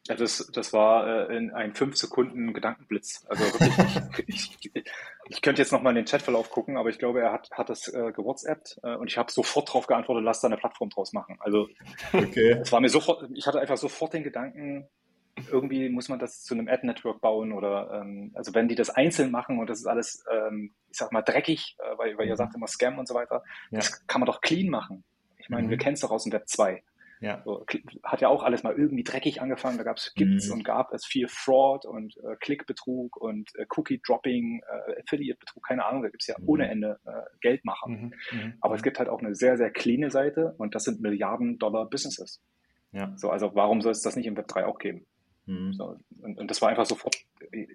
[0.09, 3.25] Ja, das, das war äh, in ein fünf Sekunden Gedankenblitz.
[3.29, 4.85] Also wirklich, ich, ich,
[5.29, 7.87] ich könnte jetzt nochmal in den Chatverlauf gucken, aber ich glaube, er hat, hat das
[7.88, 11.37] äh, gewhatsappt äh, und ich habe sofort darauf geantwortet, lass da eine Plattform draus machen.
[11.41, 11.69] Also
[12.12, 12.59] okay.
[12.61, 14.88] es war mir sofort, ich hatte einfach sofort den Gedanken,
[15.51, 19.31] irgendwie muss man das zu einem Ad-Network bauen oder ähm, also wenn die das einzeln
[19.31, 22.38] machen und das ist alles, ähm, ich sag mal, dreckig, äh, weil, weil ihr mhm.
[22.38, 23.79] sagt immer Scam und so weiter, ja.
[23.79, 25.05] das kann man doch clean machen.
[25.38, 25.71] Ich meine, mhm.
[25.71, 26.83] wir kennen es doch aus dem Web 2.
[27.23, 27.41] Ja.
[27.45, 27.65] So,
[28.03, 29.79] hat ja auch alles mal irgendwie dreckig angefangen.
[29.79, 30.55] Da gab's, gibt's mhm.
[30.55, 36.03] und gab es viel Fraud und äh, Klickbetrug und äh, Cookie-Dropping, äh, Affiliate-Betrug, keine Ahnung.
[36.03, 36.49] Da gibt's ja mhm.
[36.49, 37.89] ohne Ende äh, Geldmacher.
[37.89, 38.13] Mhm.
[38.33, 38.55] mhm.
[38.61, 38.85] Aber es mhm.
[38.85, 42.43] gibt halt auch eine sehr, sehr cleane Seite und das sind Milliarden Dollar Businesses.
[42.91, 43.13] Ja.
[43.17, 45.07] So, also warum soll es das nicht im Web 3 auch geben?
[45.47, 45.75] Mhm.
[45.75, 47.17] So, und, und, das war einfach sofort,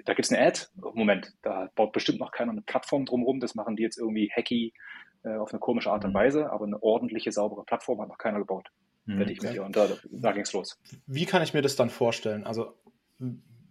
[0.05, 3.77] da gibt's eine Ad, Moment, da baut bestimmt noch keiner eine Plattform drumherum, das machen
[3.77, 4.73] die jetzt irgendwie hacky
[5.23, 8.39] äh, auf eine komische Art und Weise, aber eine ordentliche, saubere Plattform hat noch keiner
[8.39, 8.69] gebaut
[9.07, 9.21] mhm.
[9.21, 9.63] ich mit dir.
[9.63, 10.79] Und da, da ging es los.
[11.05, 12.43] Wie kann ich mir das dann vorstellen?
[12.43, 12.73] Also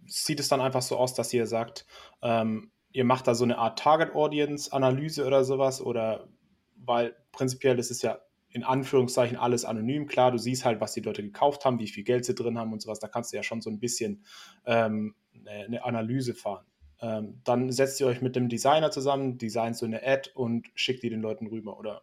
[0.05, 1.85] sieht es dann einfach so aus, dass ihr sagt,
[2.21, 6.27] ähm, ihr macht da so eine Art Target Audience Analyse oder sowas oder
[6.75, 8.19] weil prinzipiell ist es ja
[8.49, 10.07] in Anführungszeichen alles anonym.
[10.07, 12.73] Klar, du siehst halt, was die Leute gekauft haben, wie viel Geld sie drin haben
[12.73, 12.99] und sowas.
[12.99, 14.23] Da kannst du ja schon so ein bisschen
[14.65, 16.65] ähm, eine Analyse fahren.
[16.99, 21.03] Ähm, dann setzt ihr euch mit dem Designer zusammen, designt so eine Ad und schickt
[21.03, 21.77] die den Leuten rüber.
[21.77, 22.01] Oder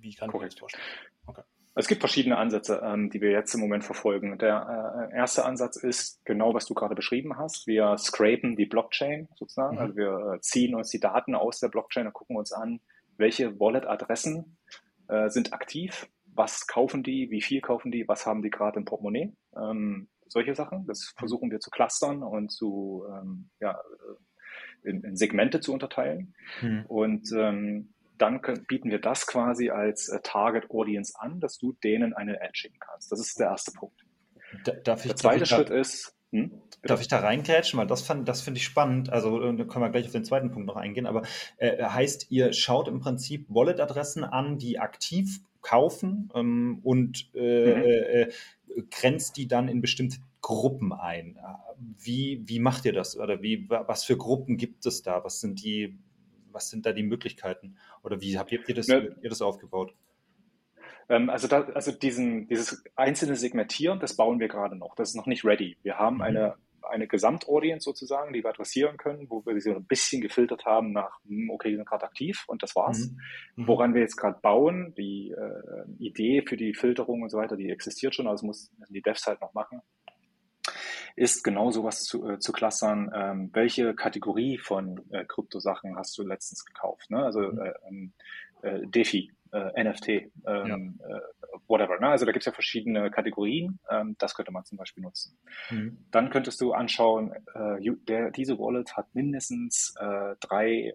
[0.00, 0.54] wie kann Korrekt.
[0.54, 1.09] ich mir das vorstellen?
[1.74, 4.38] Es gibt verschiedene Ansätze, ähm, die wir jetzt im Moment verfolgen.
[4.38, 7.66] Der äh, erste Ansatz ist genau, was du gerade beschrieben hast.
[7.66, 9.76] Wir scrapen die Blockchain sozusagen.
[9.76, 9.82] Mhm.
[9.82, 12.80] Also wir äh, ziehen uns die Daten aus der Blockchain und gucken uns an,
[13.16, 14.56] welche Wallet-Adressen
[15.08, 18.84] äh, sind aktiv, was kaufen die, wie viel kaufen die, was haben die gerade im
[18.84, 19.32] Portemonnaie.
[19.56, 20.86] Ähm, solche Sachen.
[20.86, 26.34] Das versuchen wir zu clustern und zu ähm, ja, äh, in, in Segmente zu unterteilen.
[26.62, 26.84] Mhm.
[26.86, 31.72] Und ähm, dann können, bieten wir das quasi als äh, Target Audience an, dass du
[31.72, 33.10] denen eine Ad schicken kannst.
[33.10, 34.04] Das ist der erste Punkt.
[34.84, 36.52] darf ich, der zweite Schritt da, ist, hm,
[36.82, 39.10] darf ich da reingrätschen, weil das, das finde ich spannend.
[39.10, 41.06] Also äh, da können wir gleich auf den zweiten Punkt noch eingehen.
[41.06, 41.22] Aber
[41.56, 47.82] äh, heißt, ihr schaut im Prinzip Wallet-Adressen an, die aktiv kaufen ähm, und äh, mhm.
[47.82, 48.32] äh, äh
[48.88, 51.38] grenzt die dann in bestimmte Gruppen ein.
[51.98, 53.18] Wie, wie macht ihr das?
[53.18, 55.24] Oder wie, was für Gruppen gibt es da?
[55.24, 55.98] Was sind die
[56.52, 57.76] was sind da die Möglichkeiten?
[58.02, 59.00] Oder wie habt ihr das, ja.
[59.00, 59.94] ihr das aufgebaut?
[61.08, 64.94] Ähm, also, da, also diesen, dieses einzelne Segmentieren, das bauen wir gerade noch.
[64.94, 65.76] Das ist noch nicht ready.
[65.82, 66.22] Wir haben mhm.
[66.22, 66.56] eine
[66.90, 71.18] eine Gesamtaudience sozusagen, die wir adressieren können, wo wir sie ein bisschen gefiltert haben nach,
[71.26, 73.10] hm, okay, die sind gerade aktiv und das war's.
[73.10, 73.62] Mhm.
[73.62, 73.68] mhm.
[73.68, 77.70] Woran wir jetzt gerade bauen, die äh, Idee für die Filterung und so weiter, die
[77.70, 79.80] existiert schon, also muss die Devs halt noch machen,
[81.16, 86.26] ist genau sowas zu, äh, zu clustern, ähm, welche Kategorie von äh, Kryptosachen hast du
[86.26, 87.10] letztens gekauft.
[87.10, 87.24] Ne?
[87.24, 87.60] Also mhm.
[87.60, 88.12] äh, ähm,
[88.62, 91.16] äh, DeFi, äh, NFT, ähm, ja.
[91.16, 91.20] äh,
[91.68, 91.98] whatever.
[92.00, 92.08] Ne?
[92.08, 93.78] Also da gibt es ja verschiedene Kategorien.
[93.90, 95.36] Ähm, das könnte man zum Beispiel nutzen.
[95.70, 95.98] Mhm.
[96.10, 99.94] Dann könntest du anschauen, der, diese Wallet hat mindestens
[100.40, 100.94] drei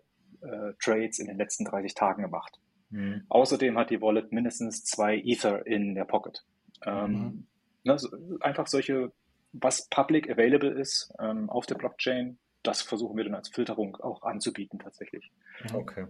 [0.79, 2.59] Trades in den letzten 30 Tagen gemacht.
[2.89, 3.23] Mhm.
[3.29, 6.45] Außerdem hat die Wallet mindestens zwei Ether in der Pocket.
[6.85, 7.47] Ähm, mhm.
[7.83, 9.11] ne, so, einfach solche,
[9.61, 14.23] was public available ist ähm, auf der Blockchain, das versuchen wir dann als Filterung auch
[14.23, 15.31] anzubieten tatsächlich.
[15.73, 16.07] Okay.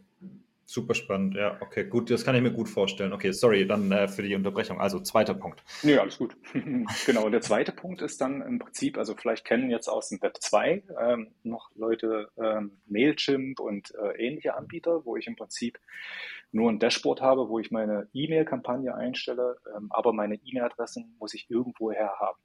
[0.67, 3.13] Super spannend, ja, okay, gut, das kann ich mir gut vorstellen.
[3.13, 4.81] Okay, sorry, dann äh, für die Unterbrechung.
[4.81, 5.63] Also zweiter Punkt.
[5.83, 6.35] Ja, alles gut.
[7.05, 10.19] genau, und der zweite Punkt ist dann im Prinzip, also vielleicht kennen jetzt aus dem
[10.23, 15.79] Web 2 ähm, noch Leute ähm, Mailchimp und äh, ähnliche Anbieter, wo ich im Prinzip
[16.51, 21.47] nur ein Dashboard habe, wo ich meine E-Mail-Kampagne einstelle, ähm, aber meine E-Mail-Adressen muss ich
[21.51, 22.39] irgendwoher haben.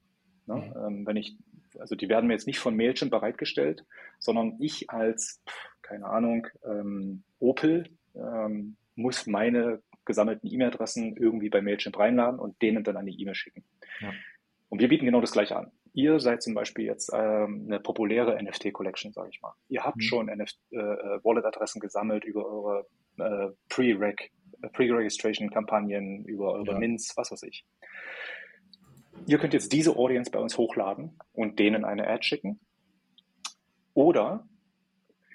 [0.50, 0.72] Ne?
[0.74, 0.86] Mhm.
[0.86, 1.36] Ähm, wenn ich,
[1.78, 3.84] also die werden mir jetzt nicht von Mailchimp bereitgestellt,
[4.18, 5.42] sondern ich als,
[5.82, 12.82] keine Ahnung, ähm, Opel ähm, muss meine gesammelten E-Mail-Adressen irgendwie bei Mailchimp reinladen und denen
[12.82, 13.64] dann eine E-Mail schicken.
[14.00, 14.12] Ja.
[14.68, 15.70] Und wir bieten genau das gleiche an.
[15.92, 19.52] Ihr seid zum Beispiel jetzt ähm, eine populäre NFT-Collection, sage ich mal.
[19.68, 20.02] Ihr habt mhm.
[20.02, 22.86] schon äh, Wallet-Adressen gesammelt über eure
[23.18, 24.30] äh, Pre-Reg,
[24.62, 26.78] äh, Pre-Registration-Kampagnen, über eure ja.
[26.78, 27.64] Mints, was weiß ich.
[29.26, 32.60] Ihr könnt jetzt diese Audience bei uns hochladen und denen eine Ad schicken.
[33.94, 34.48] Oder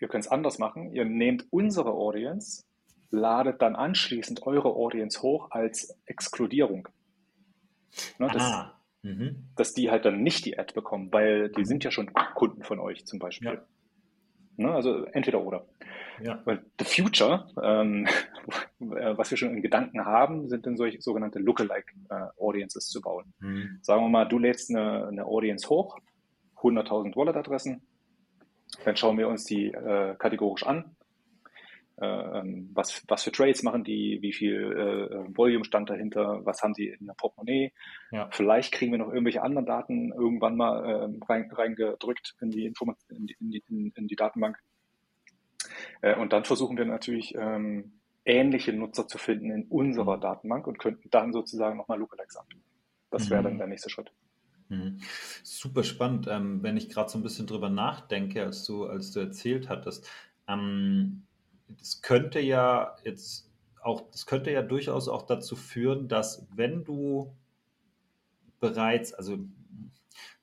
[0.02, 0.92] ihr könnt es anders machen.
[0.92, 2.64] Ihr nehmt unsere Audience,
[3.12, 6.88] ladet dann anschließend eure Audience hoch als Exkludierung.
[8.20, 8.80] Ne, das, ah.
[9.04, 9.50] mhm.
[9.56, 12.80] Dass die halt dann nicht die Ad bekommen, weil die sind ja schon Kunden von
[12.80, 13.54] euch zum Beispiel.
[13.54, 13.66] Ja.
[14.58, 15.66] Ne, also entweder oder.
[16.22, 16.42] Ja.
[16.46, 18.08] Weil the future, ähm,
[18.80, 23.34] was wir schon in Gedanken haben, sind dann solche sogenannte Lookalike äh, Audiences zu bauen.
[23.40, 23.80] Mhm.
[23.82, 25.98] Sagen wir mal, du lädst eine, eine Audience hoch,
[26.58, 27.82] 100.000 Wallet-Adressen,
[28.84, 30.95] dann schauen wir uns die äh, kategorisch an.
[31.98, 36.62] Äh, ähm, was, was für Trades machen die, wie viel äh, Volume stand dahinter, was
[36.62, 37.72] haben sie in der Portemonnaie.
[38.12, 38.28] Ja.
[38.32, 42.98] Vielleicht kriegen wir noch irgendwelche anderen Daten irgendwann mal äh, rein, reingedrückt in die, Informat
[43.10, 44.58] in die, in die, in, in die Datenbank.
[46.02, 47.94] Äh, und dann versuchen wir natürlich ähm,
[48.26, 50.22] ähnliche Nutzer zu finden in unserer mhm.
[50.22, 52.64] Datenbank und könnten dann sozusagen nochmal Lookalikes anbieten.
[53.10, 53.46] Das wäre mhm.
[53.46, 54.12] dann der nächste Schritt.
[54.68, 55.00] Mhm.
[55.44, 59.22] Super spannend, ähm, wenn ich gerade so ein bisschen drüber nachdenke, als du, als du
[59.22, 60.10] erzählt hattest.
[60.48, 61.24] Ähm,
[61.68, 63.50] das könnte ja jetzt
[63.82, 67.36] auch, das könnte ja durchaus auch dazu führen, dass wenn du
[68.60, 69.38] bereits, also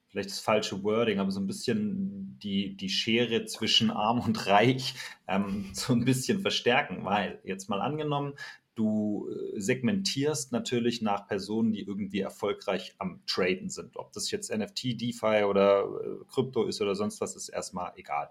[0.08, 4.94] vielleicht das falsche Wording, aber so ein bisschen die, die Schere zwischen arm und reich
[5.26, 8.34] ähm, so ein bisschen verstärken, weil jetzt mal angenommen,
[8.74, 13.98] Du äh, segmentierst natürlich nach Personen, die irgendwie erfolgreich am Traden sind.
[13.98, 18.30] Ob das jetzt NFT, DeFi oder äh, Krypto ist oder sonst was, ist erstmal egal.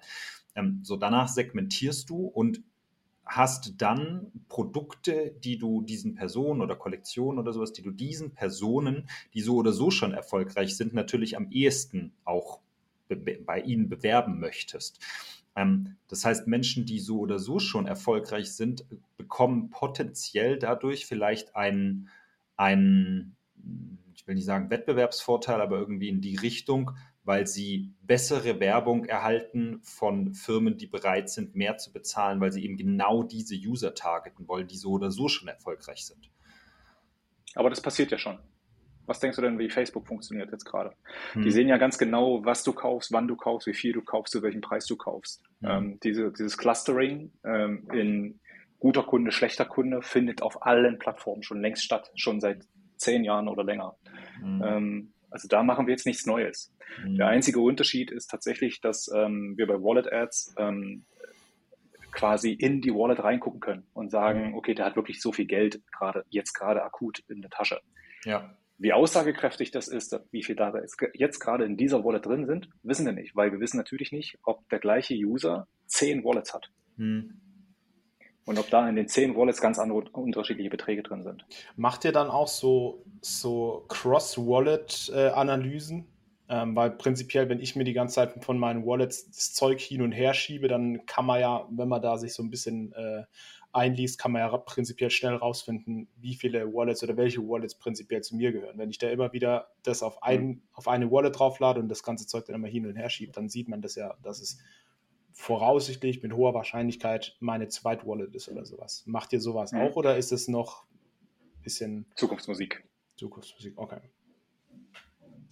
[0.56, 2.64] Ähm, so danach segmentierst du und
[3.32, 9.08] hast dann Produkte, die du diesen Personen oder Kollektionen oder sowas, die du diesen Personen,
[9.34, 12.60] die so oder so schon erfolgreich sind, natürlich am ehesten auch
[13.46, 15.00] bei ihnen bewerben möchtest.
[15.56, 18.86] Ähm, das heißt, Menschen, die so oder so schon erfolgreich sind,
[19.18, 22.10] bekommen potenziell dadurch vielleicht einen,
[22.58, 23.38] einen,
[24.14, 26.92] ich will nicht sagen Wettbewerbsvorteil, aber irgendwie in die Richtung,
[27.24, 32.64] weil sie bessere Werbung erhalten von Firmen, die bereit sind, mehr zu bezahlen, weil sie
[32.64, 36.32] eben genau diese User targeten wollen, die so oder so schon erfolgreich sind.
[37.56, 38.40] Aber das passiert ja schon.
[39.06, 40.96] Was denkst du denn, wie Facebook funktioniert jetzt gerade?
[41.34, 41.44] Hm.
[41.44, 44.32] Die sehen ja ganz genau, was du kaufst, wann du kaufst, wie viel du kaufst,
[44.32, 45.44] zu welchem Preis du kaufst.
[45.62, 45.70] Hm.
[45.70, 48.40] Ähm, diese, dieses Clustering ähm, in
[48.80, 53.48] guter Kunde, schlechter Kunde findet auf allen Plattformen schon längst statt, schon seit zehn Jahren
[53.48, 53.96] oder länger.
[54.40, 54.64] Hm.
[54.66, 56.74] Ähm, also da machen wir jetzt nichts Neues.
[57.02, 57.16] Hm.
[57.16, 61.06] Der einzige Unterschied ist tatsächlich, dass ähm, wir bei Wallet Ads ähm,
[62.12, 64.56] quasi in die Wallet reingucken können und sagen, hm.
[64.56, 67.80] okay, der hat wirklich so viel Geld gerade jetzt gerade akut in der Tasche.
[68.26, 68.56] Ja.
[68.78, 70.74] Wie aussagekräftig das ist, wie viel da
[71.14, 74.40] jetzt gerade in dieser Wallet drin sind, wissen wir nicht, weil wir wissen natürlich nicht,
[74.44, 76.72] ob der gleiche User zehn Wallets hat.
[76.98, 77.40] Hm.
[78.46, 81.46] Und ob da in den zehn Wallets ganz andere unterschiedliche Beträge drin sind.
[81.76, 86.08] Macht ihr dann auch so, so Cross-Wallet-Analysen?
[86.50, 90.02] Ähm, weil prinzipiell, wenn ich mir die ganze Zeit von meinen Wallets das Zeug hin
[90.02, 93.24] und her schiebe, dann kann man ja, wenn man da sich so ein bisschen äh,
[93.74, 98.36] einliest, kann man ja prinzipiell schnell rausfinden, wie viele Wallets oder welche Wallets prinzipiell zu
[98.36, 98.78] mir gehören.
[98.78, 100.62] Wenn ich da immer wieder das auf, ein, mhm.
[100.74, 103.50] auf eine Wallet drauflade und das ganze Zeug dann immer hin und her schiebe, dann
[103.50, 104.60] sieht man das ja, dass es
[105.34, 109.04] voraussichtlich mit hoher Wahrscheinlichkeit meine Zweit-Wallet ist oder sowas.
[109.06, 109.82] Macht ihr sowas mhm.
[109.82, 110.86] auch oder ist es noch
[111.56, 112.84] ein bisschen Zukunftsmusik?
[113.16, 114.00] Zukunftsmusik, okay.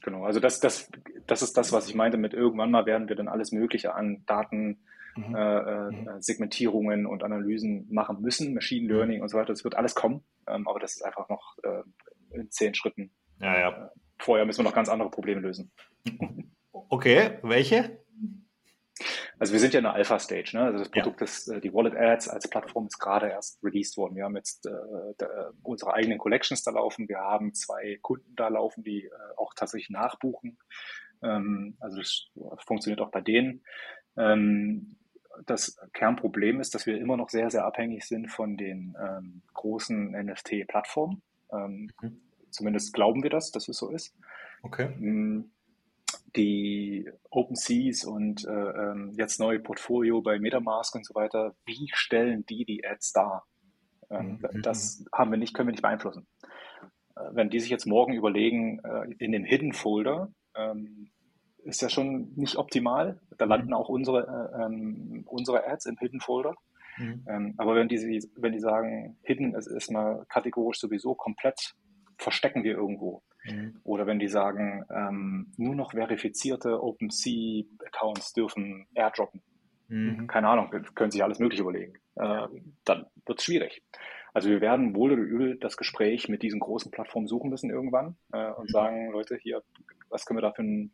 [0.02, 0.89] Genau, also das, das,
[1.28, 4.24] das ist das, was ich meinte mit irgendwann mal werden wir dann alles Mögliche an
[4.26, 4.80] Daten,
[5.15, 5.36] mhm.
[5.36, 6.22] äh, äh mhm.
[6.22, 8.94] Segmentierungen und Analysen machen müssen, Machine mhm.
[8.94, 9.54] Learning und so weiter.
[9.54, 11.84] Das wird alles kommen, ähm, aber das ist einfach noch äh,
[12.32, 13.12] in zehn Schritten.
[13.39, 13.70] Ja, ja.
[13.70, 15.72] Äh, vorher müssen wir noch ganz andere Probleme lösen.
[16.89, 18.00] Okay, welche?
[19.38, 20.51] Also wir sind ja in der Alpha-Stage.
[20.53, 20.63] Ne?
[20.63, 21.25] Also das Produkt ja.
[21.25, 24.15] ist, äh, die Wallet Ads als Plattform ist gerade erst released worden.
[24.15, 24.71] Wir haben jetzt äh,
[25.17, 27.07] da, unsere eigenen Collections da laufen.
[27.07, 30.57] Wir haben zwei Kunden da laufen, die äh, auch tatsächlich nachbuchen.
[31.21, 32.27] Ähm, also das
[32.65, 33.63] funktioniert auch bei denen.
[34.17, 34.97] Ähm,
[35.45, 40.12] das Kernproblem ist, dass wir immer noch sehr, sehr abhängig sind von den ähm, großen
[40.12, 41.21] NFT-Plattformen.
[41.53, 42.21] Ähm, mhm.
[42.49, 44.15] Zumindest glauben wir das, dass es so ist.
[44.63, 44.89] Okay.
[46.36, 52.46] Die OpenSeas und äh, ähm, jetzt neue Portfolio bei MetaMask und so weiter, wie stellen
[52.46, 53.46] die die Ads dar?
[54.10, 54.62] Ähm, mhm.
[54.62, 56.28] Das haben wir nicht, können wir nicht beeinflussen.
[57.15, 61.12] Äh, wenn die sich jetzt morgen überlegen, äh, in dem Hidden Folder, ähm,
[61.63, 63.20] ist ja schon nicht optimal.
[63.38, 63.52] Da mhm.
[63.52, 66.56] landen auch unsere, äh, ähm, unsere Ads im Hidden Folder.
[66.98, 67.26] Mhm.
[67.28, 67.98] Ähm, aber wenn die,
[68.36, 71.76] wenn die sagen, Hidden ist, ist mal kategorisch sowieso komplett,
[72.18, 73.80] verstecken wir irgendwo Mhm.
[73.84, 79.41] Oder wenn die sagen, ähm, nur noch verifizierte OpenSea-Accounts dürfen airdroppen.
[79.88, 80.28] Mhm.
[80.28, 81.93] Keine Ahnung, können sich alles Mögliche überlegen.
[82.15, 82.47] Äh,
[82.86, 83.82] dann wird es schwierig.
[84.34, 88.15] Also wir werden wohl oder übel das Gespräch mit diesen großen Plattformen suchen müssen irgendwann
[88.32, 88.71] äh, und mhm.
[88.71, 89.63] sagen, Leute, hier,
[90.10, 90.91] was können wir da für einen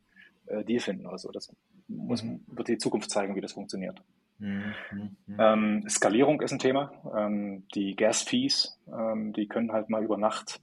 [0.48, 1.32] äh, Deal finden oder so.
[1.32, 1.54] Das
[1.88, 2.42] muss, mhm.
[2.48, 4.02] wird die Zukunft zeigen, wie das funktioniert.
[4.40, 4.74] Mhm.
[4.92, 5.38] mhm.
[5.38, 6.92] Ähm, Skalierung ist ein Thema.
[7.18, 10.62] Ähm, die Gas-Fees, ähm, die können halt mal über Nacht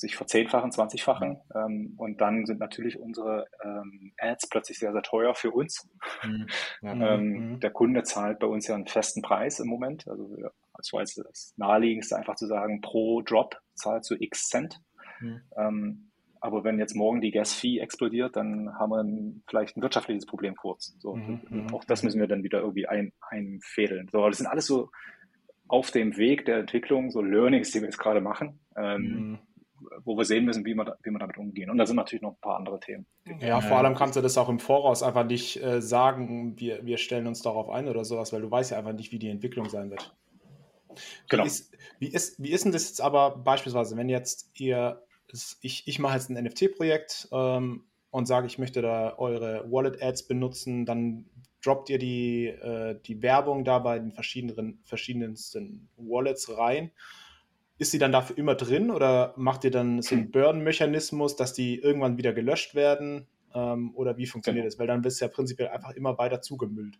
[0.00, 1.40] sich verzehnfachen, zwanzigfachen.
[1.54, 5.88] Ähm, und dann sind natürlich unsere ähm, Ads plötzlich sehr, sehr teuer für uns.
[6.24, 6.46] Mhm.
[6.82, 7.60] ähm, mhm.
[7.60, 10.08] Der Kunde zahlt bei uns ja einen festen Preis im Moment.
[10.08, 10.36] Also
[10.76, 14.80] das war jetzt das naheliegendste einfach zu sagen, pro Drop zahlt so x Cent.
[15.20, 15.40] Mhm.
[15.56, 16.10] Ähm,
[16.40, 20.56] aber wenn jetzt morgen die Gas-Fee explodiert, dann haben wir ein, vielleicht ein wirtschaftliches Problem
[20.56, 20.96] kurz.
[20.98, 21.40] So, mhm.
[21.48, 21.74] mhm.
[21.74, 24.08] Auch das müssen wir dann wieder irgendwie ein, einfädeln.
[24.10, 24.90] So, das sind alles so
[25.68, 28.58] auf dem Weg der Entwicklung, so Learnings, die wir jetzt gerade machen.
[28.76, 29.38] Ähm,
[30.04, 31.70] wo wir sehen müssen, wie wir, wie wir damit umgehen.
[31.70, 33.06] Und da sind natürlich noch ein paar andere Themen.
[33.40, 36.98] Ja, vor allem kannst du das auch im Voraus einfach nicht äh, sagen, wir, wir
[36.98, 39.68] stellen uns darauf ein oder sowas, weil du weißt ja einfach nicht, wie die Entwicklung
[39.68, 40.14] sein wird.
[41.28, 41.44] Genau.
[41.44, 45.02] Wie ist, wie ist, wie ist denn das jetzt aber beispielsweise, wenn jetzt ihr,
[45.60, 50.86] ich, ich mache jetzt ein NFT-Projekt ähm, und sage, ich möchte da eure Wallet-Ads benutzen,
[50.86, 51.26] dann
[51.62, 56.90] droppt ihr die, äh, die Werbung da bei den verschiedenen, verschiedensten Wallets rein
[57.80, 61.78] ist sie dann dafür immer drin oder macht ihr dann so einen Burn-Mechanismus, dass die
[61.78, 63.26] irgendwann wieder gelöscht werden?
[63.54, 64.70] Ähm, oder wie funktioniert genau.
[64.70, 64.78] das?
[64.78, 66.98] Weil dann wird es ja prinzipiell einfach immer weiter zugemüllt.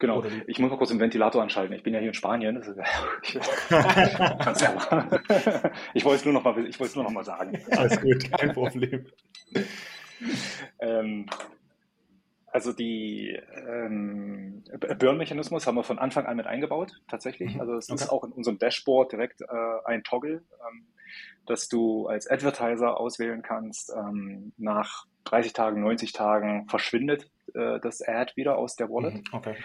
[0.00, 0.24] Genau.
[0.48, 1.76] Ich muss mal kurz den Ventilator anschalten.
[1.76, 2.56] Ich bin ja hier in Spanien.
[2.56, 2.68] Ist,
[5.94, 7.56] ich wollte es nur noch mal, ich wollte es nur noch mal sagen.
[7.70, 9.06] Alles gut, kein Problem.
[10.80, 11.26] ähm,
[12.52, 14.64] also die ähm,
[14.98, 17.54] Burn-Mechanismus haben wir von Anfang an mit eingebaut, tatsächlich.
[17.54, 17.60] Mhm.
[17.60, 18.02] Also es okay.
[18.02, 19.46] ist auch in unserem Dashboard direkt äh,
[19.84, 20.86] ein Toggle, ähm,
[21.46, 28.02] dass du als Advertiser auswählen kannst, ähm, nach 30 Tagen, 90 Tagen verschwindet äh, das
[28.02, 29.14] Ad wieder aus der Wallet.
[29.14, 29.24] Mhm.
[29.32, 29.56] Okay.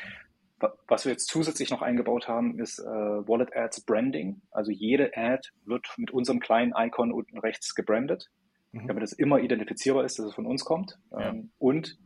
[0.87, 4.41] Was wir jetzt zusätzlich noch eingebaut haben, ist äh, Wallet Ads Branding.
[4.51, 8.29] Also jede Ad wird mit unserem kleinen Icon unten rechts gebrandet,
[8.71, 8.87] mhm.
[8.87, 10.97] damit es immer identifizierbar ist, dass es von uns kommt.
[11.11, 11.29] Ja.
[11.29, 11.97] Ähm, und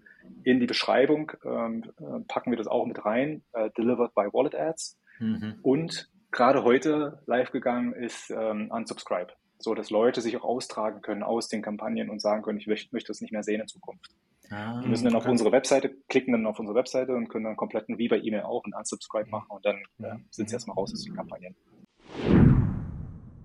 [0.43, 4.55] in die Beschreibung ähm, äh, packen wir das auch mit rein, äh, delivered by Wallet
[4.55, 4.97] Ads.
[5.19, 5.59] Mhm.
[5.61, 11.23] Und gerade heute live gegangen ist ähm, Unsubscribe, so dass Leute sich auch austragen können
[11.23, 14.11] aus den Kampagnen und sagen können, ich möchte, möchte das nicht mehr sehen in Zukunft.
[14.51, 15.25] Ah, die müssen dann okay.
[15.25, 18.41] auf unsere Webseite, klicken dann auf unsere Webseite und können dann kompletten, wie bei E-Mail
[18.41, 19.32] auch, einen Unsubscribe mhm.
[19.32, 21.55] machen und dann äh, sind sie erstmal raus aus den Kampagnen.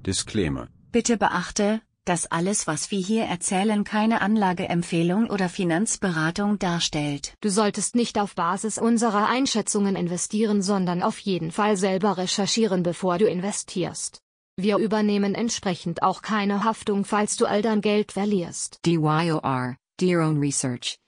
[0.06, 0.68] Disclaimer.
[0.92, 7.34] Bitte beachte, dass alles, was wir hier erzählen, keine Anlageempfehlung oder Finanzberatung darstellt.
[7.40, 13.18] Du solltest nicht auf Basis unserer Einschätzungen investieren, sondern auf jeden Fall selber recherchieren, bevor
[13.18, 14.20] du investierst.
[14.56, 18.78] Wir übernehmen entsprechend auch keine Haftung, falls du all dein Geld verlierst.
[18.86, 20.98] DYOR, do your own research.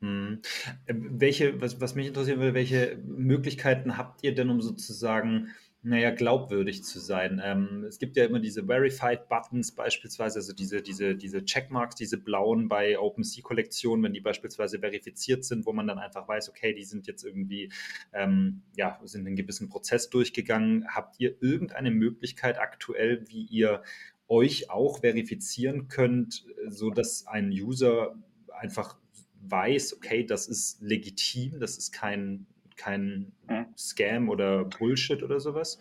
[0.00, 0.40] Hm.
[0.86, 5.48] Welche, was, was mich interessieren würde, welche Möglichkeiten habt ihr denn, um sozusagen
[5.86, 7.40] naja, glaubwürdig zu sein.
[7.44, 12.18] Ähm, es gibt ja immer diese Verified Buttons beispielsweise, also diese, diese, diese Checkmarks, diese
[12.18, 16.84] blauen bei OpenSea-Kollektionen, wenn die beispielsweise verifiziert sind, wo man dann einfach weiß, okay, die
[16.84, 17.70] sind jetzt irgendwie,
[18.12, 20.88] ähm, ja, sind einen gewissen Prozess durchgegangen.
[20.88, 23.84] Habt ihr irgendeine Möglichkeit aktuell, wie ihr
[24.26, 28.16] euch auch verifizieren könnt, sodass ein User
[28.48, 28.98] einfach
[29.42, 33.66] weiß, okay, das ist legitim, das ist kein kein mhm.
[33.76, 35.78] Scam oder Bullshit oder sowas?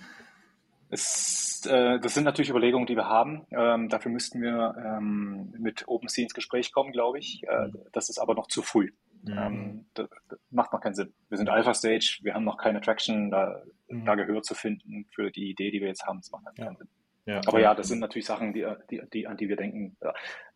[0.90, 3.46] Es, äh, das sind natürlich Überlegungen, die wir haben.
[3.52, 7.44] Ähm, dafür müssten wir ähm, mit OpenSea ins Gespräch kommen, glaube ich.
[7.48, 7.80] Äh, mhm.
[7.92, 8.92] das ist aber noch zu früh.
[9.24, 9.38] Mhm.
[9.38, 11.14] Ähm, das, das, macht noch keinen Sinn.
[11.30, 14.06] Wir sind Alpha Stage, wir haben noch keine Traction, da, mhm.
[14.06, 16.20] da Gehör zu finden für die Idee, die wir jetzt haben.
[16.20, 16.66] Das macht halt ja.
[16.66, 16.88] keinen Sinn.
[17.28, 19.98] Ja, aber ja, das sind natürlich Sachen, die, die, die, an die wir denken.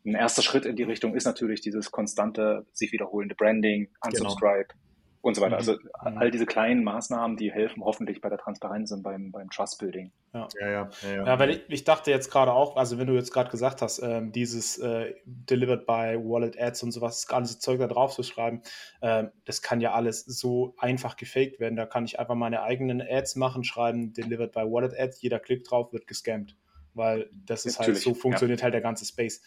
[0.06, 4.06] Ein erster Schritt in die Richtung ist natürlich dieses konstante, sich wiederholende Branding, genau.
[4.06, 4.68] Unsubscribe.
[4.68, 4.89] Genau
[5.22, 5.58] und so weiter.
[5.58, 6.18] Also mhm.
[6.18, 10.12] all diese kleinen Maßnahmen, die helfen hoffentlich bei der Transparenz und beim, beim Trust-Building.
[10.34, 10.48] Ja.
[10.60, 11.40] Ja, ja, ja, ja.
[11.40, 14.32] weil ich, ich, dachte jetzt gerade auch, also wenn du jetzt gerade gesagt hast, ähm,
[14.32, 18.62] dieses äh, Delivered by Wallet Ads und sowas, das ganze Zeug da drauf zu schreiben,
[19.02, 21.76] ähm, das kann ja alles so einfach gefaked werden.
[21.76, 25.70] Da kann ich einfach meine eigenen Ads machen, schreiben Delivered by Wallet Ads, jeder klickt
[25.70, 26.56] drauf, wird gescammt.
[26.94, 29.42] Weil das ist halt, so funktioniert halt der ganze Space.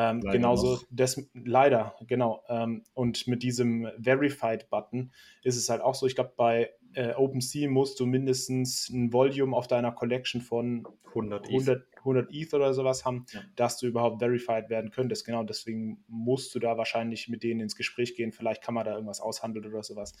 [0.00, 2.44] Ähm, genauso, das, leider, genau.
[2.48, 5.10] Ähm, und mit diesem Verified-Button
[5.42, 9.56] ist es halt auch so, ich glaube, bei äh, OpenSea musst du mindestens ein Volume
[9.56, 13.40] auf deiner Collection von 100, 100, 100 ETH oder sowas haben, ja.
[13.56, 15.26] dass du überhaupt verified werden könntest.
[15.26, 18.30] Genau, deswegen musst du da wahrscheinlich mit denen ins Gespräch gehen.
[18.30, 20.12] Vielleicht kann man da irgendwas aushandeln oder sowas.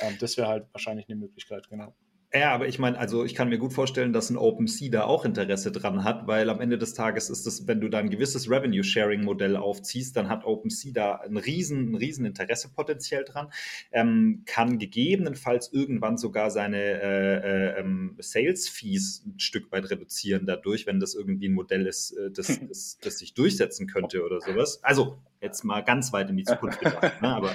[0.00, 1.94] Ähm, das wäre halt wahrscheinlich eine Möglichkeit, genau.
[2.32, 5.24] Ja, aber ich meine, also ich kann mir gut vorstellen, dass ein OpenSea da auch
[5.24, 8.50] Interesse dran hat, weil am Ende des Tages ist es, wenn du da ein gewisses
[8.50, 13.52] Revenue-Sharing-Modell aufziehst, dann hat OpenSea da ein riesen, ein riesen Interesse potenziell dran,
[13.92, 20.86] ähm, kann gegebenenfalls irgendwann sogar seine äh, äh, ähm, Sales-Fees ein Stück weit reduzieren dadurch,
[20.86, 24.80] wenn das irgendwie ein Modell ist, äh, das, das, das sich durchsetzen könnte oder sowas.
[24.82, 27.28] Also jetzt mal ganz weit in die Zukunft gedacht, ne?
[27.28, 27.54] aber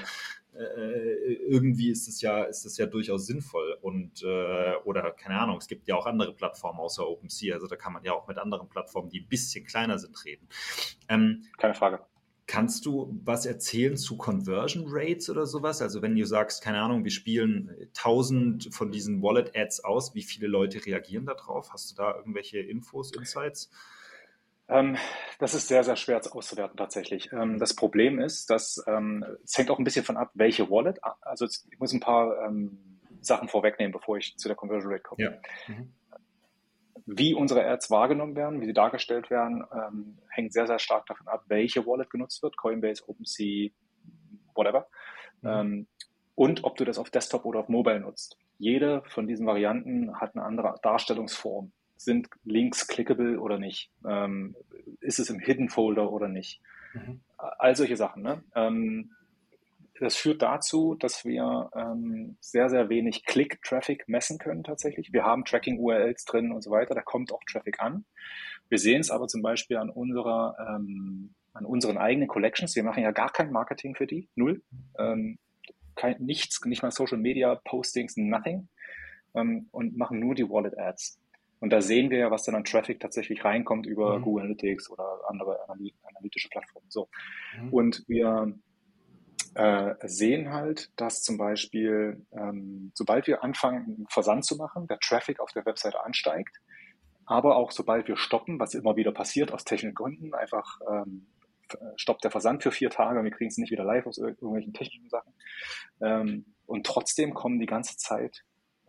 [0.53, 5.57] äh, irgendwie ist es ja, ist es ja durchaus sinnvoll und äh, oder keine Ahnung,
[5.57, 8.37] es gibt ja auch andere Plattformen außer OpenSea, also da kann man ja auch mit
[8.37, 10.47] anderen Plattformen, die ein bisschen kleiner sind, reden.
[11.07, 12.01] Ähm, keine Frage.
[12.47, 15.81] Kannst du was erzählen zu Conversion Rates oder sowas?
[15.81, 20.23] Also wenn du sagst, keine Ahnung, wir spielen 1000 von diesen Wallet Ads aus, wie
[20.23, 21.71] viele Leute reagieren darauf?
[21.71, 23.69] Hast du da irgendwelche Infos, Insights?
[23.69, 23.77] Ähm,
[25.39, 27.31] das ist sehr, sehr schwer auszuwerten tatsächlich.
[27.33, 30.99] Ähm, das Problem ist, dass ähm, es hängt auch ein bisschen von ab, welche Wallet.
[31.21, 35.23] Also ich muss ein paar ähm, Sachen vorwegnehmen, bevor ich zu der Conversion Rate komme.
[35.23, 35.31] Ja.
[35.67, 35.93] Mhm.
[37.05, 41.27] Wie unsere Ads wahrgenommen werden, wie sie dargestellt werden, ähm, hängt sehr, sehr stark davon
[41.27, 43.71] ab, welche Wallet genutzt wird, Coinbase, OpenSea,
[44.55, 44.87] whatever.
[45.41, 45.49] Mhm.
[45.49, 45.87] Ähm,
[46.35, 48.37] und ob du das auf Desktop oder auf Mobile nutzt.
[48.57, 51.71] Jede von diesen Varianten hat eine andere Darstellungsform
[52.03, 53.91] sind Links clickable oder nicht?
[54.07, 54.55] Ähm,
[54.99, 56.61] ist es im Hidden Folder oder nicht?
[56.93, 57.21] Mhm.
[57.37, 58.23] All solche Sachen.
[58.23, 58.43] Ne?
[58.55, 59.11] Ähm,
[60.01, 65.13] das führt dazu, dass wir ähm, sehr, sehr wenig Click-Traffic messen können tatsächlich.
[65.13, 68.05] Wir haben Tracking-URLs drin und so weiter, da kommt auch Traffic an.
[68.67, 72.75] Wir sehen es aber zum Beispiel an unserer, ähm, an unseren eigenen Collections.
[72.75, 74.63] Wir machen ja gar kein Marketing für die, null.
[74.97, 75.37] Ähm,
[75.93, 78.69] kein, nichts, nicht mal Social Media Postings, nothing.
[79.35, 81.20] Ähm, und machen nur die Wallet Ads.
[81.61, 84.23] Und da sehen wir ja, was dann an Traffic tatsächlich reinkommt über mhm.
[84.23, 85.59] Google Analytics oder andere
[86.07, 86.89] analytische Plattformen.
[86.89, 87.07] So.
[87.61, 87.69] Mhm.
[87.69, 88.59] Und wir
[89.53, 94.97] äh, sehen halt, dass zum Beispiel, ähm, sobald wir anfangen, einen Versand zu machen, der
[94.99, 96.57] Traffic auf der Webseite ansteigt,
[97.25, 101.27] aber auch sobald wir stoppen, was immer wieder passiert aus technischen Gründen, einfach ähm,
[101.95, 104.73] stoppt der Versand für vier Tage und wir kriegen es nicht wieder live aus irgendwelchen
[104.73, 105.33] technischen Sachen.
[106.01, 108.43] Ähm, und trotzdem kommen die ganze Zeit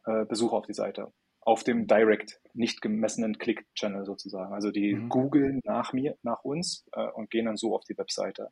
[0.06, 1.12] äh, Besucher auf die Seite
[1.45, 4.55] auf dem Direct, nicht gemessenen Click-Channel sozusagen.
[4.55, 5.09] Also die mhm.
[5.09, 8.51] googeln nach mir, nach uns äh, und gehen dann so auf die Webseite.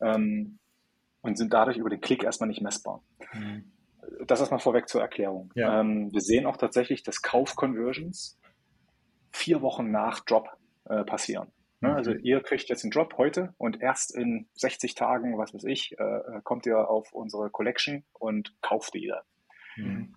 [0.00, 0.58] Ähm,
[1.22, 3.02] und sind dadurch über den Klick erstmal nicht messbar.
[3.32, 3.72] Mhm.
[4.26, 5.50] Das erstmal vorweg zur Erklärung.
[5.54, 5.80] Ja.
[5.80, 8.38] Ähm, wir sehen auch tatsächlich, dass Kauf-Conversions
[9.32, 10.50] vier Wochen nach Drop
[10.84, 11.48] äh, passieren.
[11.80, 11.88] Ne?
[11.88, 11.94] Mhm.
[11.94, 15.98] Also ihr kriegt jetzt einen Drop heute und erst in 60 Tagen, was weiß ich,
[15.98, 19.22] äh, kommt ihr auf unsere Collection und kauft die dann.
[19.76, 20.14] Mhm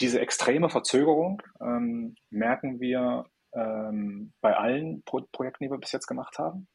[0.00, 6.06] diese extreme Verzögerung ähm, merken wir ähm, bei allen Pro Projekten, die wir bis jetzt
[6.06, 6.68] gemacht haben.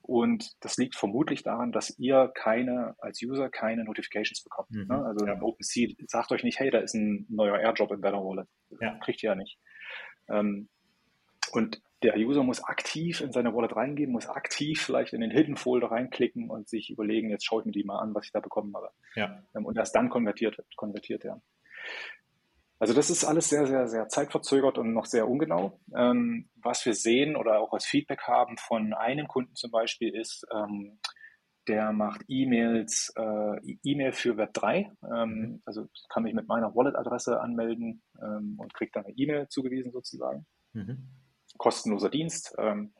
[0.00, 4.70] Und das liegt vermutlich daran, dass ihr keine, als User keine Notifications bekommt.
[4.70, 4.86] Mhm.
[4.88, 5.04] Ne?
[5.04, 5.40] Also ja.
[5.42, 8.48] OpenSea sagt euch nicht, hey, da ist ein neuer Airdrop in Better Wallet.
[8.80, 8.98] Ja.
[9.00, 9.58] Kriegt ihr ja nicht.
[10.30, 10.68] Ähm,
[11.52, 15.56] und der User muss aktiv in seine Wallet reingehen, muss aktiv vielleicht in den Hidden
[15.56, 18.40] Folder reinklicken und sich überlegen, jetzt schaue ich mir die mal an, was ich da
[18.40, 18.90] bekommen habe.
[19.14, 19.42] Ja.
[19.54, 21.42] Ähm, und erst dann konvertiert, konvertiert er.
[22.80, 25.80] Also das ist alles sehr, sehr, sehr zeitverzögert und noch sehr ungenau.
[25.96, 30.46] Ähm, was wir sehen oder auch als Feedback haben von einem Kunden zum Beispiel ist,
[30.54, 31.00] ähm,
[31.66, 34.90] der macht E-Mails, äh, E-Mail für Web3.
[35.12, 35.62] Ähm, mhm.
[35.66, 40.46] also kann mich mit meiner Wallet-Adresse anmelden ähm, und kriegt dann eine E-Mail zugewiesen sozusagen.
[40.72, 41.08] Mhm.
[41.58, 42.54] Kostenloser Dienst.
[42.58, 42.94] Ähm,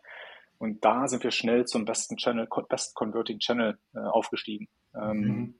[0.58, 4.68] und da sind wir schnell zum besten Channel, Best Converting Channel äh, aufgestiegen.
[4.94, 5.54] Ähm, mhm.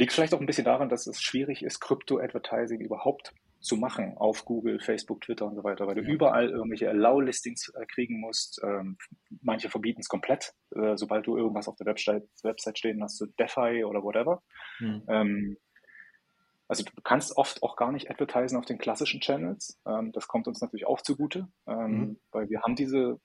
[0.00, 4.46] Liegt vielleicht auch ein bisschen daran, dass es schwierig ist, Krypto-Advertising überhaupt zu machen auf
[4.46, 6.08] Google, Facebook, Twitter und so weiter, weil du ja.
[6.08, 8.62] überall irgendwelche Allow-Listings äh, kriegen musst.
[8.64, 8.96] Ähm,
[9.42, 13.26] manche verbieten es komplett, äh, sobald du irgendwas auf der Website, Website stehen hast, so
[13.26, 14.42] DeFi oder whatever.
[14.78, 15.02] Mhm.
[15.06, 15.56] Ähm,
[16.66, 19.78] also du kannst oft auch gar nicht advertisen auf den klassischen Channels.
[19.86, 22.18] Ähm, das kommt uns natürlich auch zugute, mhm.
[22.30, 23.20] weil wir haben diese,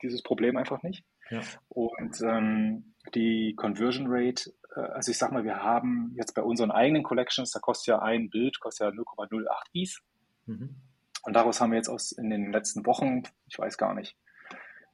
[0.00, 1.04] dieses Problem einfach nicht.
[1.30, 1.40] Ja.
[1.68, 7.02] Und ähm, die Conversion Rate also ich sag mal, wir haben jetzt bei unseren eigenen
[7.02, 9.44] Collections, da kostet ja ein Bild, kostet ja 0,08
[9.74, 10.02] ETH.
[10.46, 10.76] Mhm.
[11.24, 14.16] Und daraus haben wir jetzt aus in den letzten Wochen, ich weiß gar nicht,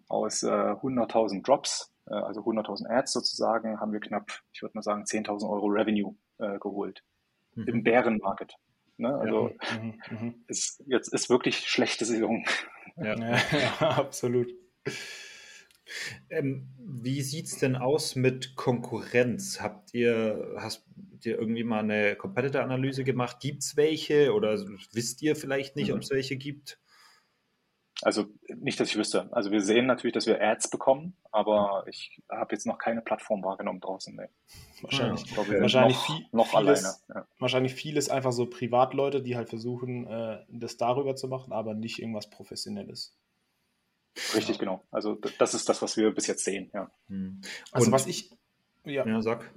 [0.08, 4.82] aus äh, 100.000 Drops, äh, also 100.000 Ads sozusagen, haben wir knapp, ich würde mal
[4.82, 7.02] sagen, 10.000 Euro Revenue äh, geholt
[7.54, 7.64] mhm.
[7.66, 8.54] im Bärenmarket.
[8.96, 9.14] Ne?
[9.14, 9.78] Also ja.
[9.80, 9.98] mhm.
[10.10, 10.44] mhm.
[10.46, 12.44] ist, jetzt ist wirklich schlechte Saison.
[12.96, 14.48] Ja, ja absolut.
[16.28, 19.60] Ähm, wie sieht es denn aus mit Konkurrenz?
[19.60, 20.86] Habt ihr, hast
[21.22, 23.38] ihr irgendwie mal eine Competitor-Analyse gemacht?
[23.40, 24.58] Gibt es welche oder
[24.92, 25.96] wisst ihr vielleicht nicht, mhm.
[25.96, 26.78] ob es welche gibt?
[28.02, 29.28] Also nicht, dass ich wüsste.
[29.30, 33.44] Also wir sehen natürlich, dass wir Ads bekommen, aber ich habe jetzt noch keine Plattform
[33.44, 34.16] wahrgenommen draußen.
[34.16, 34.28] Nee.
[34.80, 36.96] Wahrscheinlich, ja, glaube, wahrscheinlich, noch, viel, noch vieles, alleine.
[37.14, 37.26] Ja.
[37.38, 41.98] Wahrscheinlich vieles einfach so Privatleute, die halt versuchen, äh, das darüber zu machen, aber nicht
[41.98, 43.14] irgendwas Professionelles.
[44.34, 44.60] Richtig, ja.
[44.60, 44.82] genau.
[44.90, 46.90] Also das ist das, was wir bis jetzt sehen, ja.
[47.08, 47.40] Hm.
[47.72, 48.30] Also was ich,
[48.84, 49.52] ja, ja sag.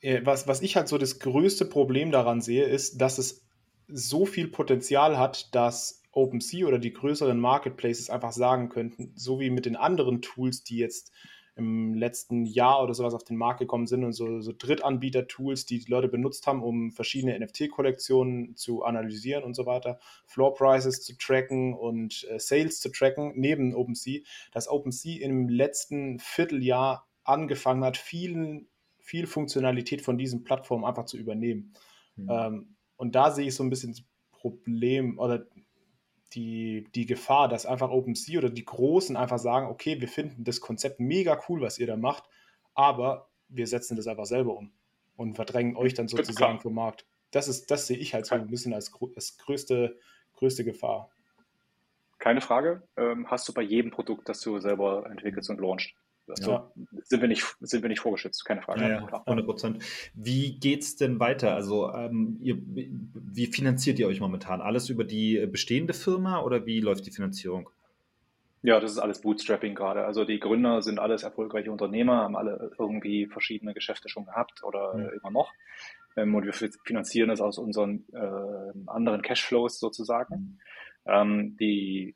[0.00, 3.44] Äh, was, was ich halt so das größte Problem daran sehe, ist, dass es
[3.88, 9.50] so viel Potenzial hat, dass OpenSea oder die größeren Marketplaces einfach sagen könnten, so wie
[9.50, 11.12] mit den anderen Tools, die jetzt
[11.60, 15.78] im letzten Jahr oder sowas auf den Markt gekommen sind und so, so Drittanbieter-Tools, die
[15.78, 21.16] die Leute benutzt haben, um verschiedene NFT-Kollektionen zu analysieren und so weiter, Floor Prices zu
[21.16, 27.98] tracken und äh, Sales zu tracken, neben OpenSea, dass OpenSea im letzten Vierteljahr angefangen hat,
[27.98, 28.66] viel,
[28.98, 31.74] viel Funktionalität von diesen Plattformen einfach zu übernehmen.
[32.16, 32.28] Mhm.
[32.30, 34.02] Ähm, und da sehe ich so ein bisschen das
[34.32, 35.46] Problem oder
[36.32, 40.60] die, die Gefahr, dass einfach OpenSea oder die Großen einfach sagen, okay, wir finden das
[40.60, 42.24] Konzept mega cool, was ihr da macht,
[42.74, 44.72] aber wir setzen das einfach selber um
[45.16, 47.04] und verdrängen euch dann sozusagen vom Markt.
[47.30, 49.98] Das ist, das sehe ich halt so ein bisschen als, als größte,
[50.36, 51.10] größte Gefahr.
[52.18, 52.82] Keine Frage.
[52.96, 55.94] Ähm, hast du bei jedem Produkt, das du selber entwickelst und launchst.
[56.30, 56.72] Also ja.
[57.04, 58.82] sind, wir nicht, sind wir nicht vorgeschützt, keine Frage.
[58.82, 59.84] Ja, ja 100 Prozent.
[60.14, 61.54] Wie geht es denn weiter?
[61.54, 64.60] Also ähm, ihr, wie finanziert ihr euch momentan?
[64.60, 67.70] Alles über die bestehende Firma oder wie läuft die Finanzierung?
[68.62, 70.04] Ja, das ist alles Bootstrapping gerade.
[70.04, 74.94] Also die Gründer sind alles erfolgreiche Unternehmer, haben alle irgendwie verschiedene Geschäfte schon gehabt oder
[74.94, 75.10] mhm.
[75.18, 75.52] immer noch.
[76.16, 80.34] Ähm, und wir finanzieren das aus unseren äh, anderen Cashflows sozusagen.
[80.36, 80.58] Mhm.
[81.06, 82.14] Ähm, die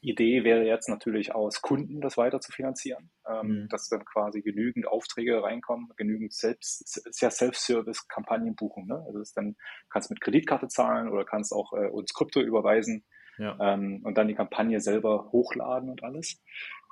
[0.00, 3.68] Idee wäre jetzt natürlich aus Kunden das weiter zu finanzieren, ähm, mhm.
[3.68, 8.86] dass dann quasi genügend Aufträge reinkommen, genügend selbst, ist ja Self-Service-Kampagnen buchen.
[8.86, 9.02] Ne?
[9.06, 9.56] Also das dann
[9.90, 13.04] kannst mit Kreditkarte zahlen oder kannst auch äh, uns Krypto überweisen
[13.42, 13.56] ja.
[13.60, 16.42] ähm, und dann die Kampagne selber hochladen und alles.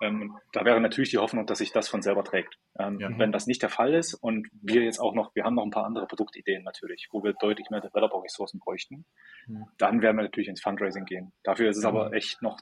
[0.02, 2.58] Ähm, da wäre natürlich die Hoffnung, dass sich das von selber trägt.
[2.78, 3.10] Ähm, ja.
[3.16, 5.70] Wenn das nicht der Fall ist und wir jetzt auch noch, wir haben noch ein
[5.70, 9.04] paar andere Produktideen natürlich, wo wir deutlich mehr Developer-Ressourcen bräuchten,
[9.46, 9.66] mhm.
[9.78, 11.32] dann werden wir natürlich ins Fundraising gehen.
[11.44, 11.88] Dafür ist es mhm.
[11.88, 12.58] aber echt noch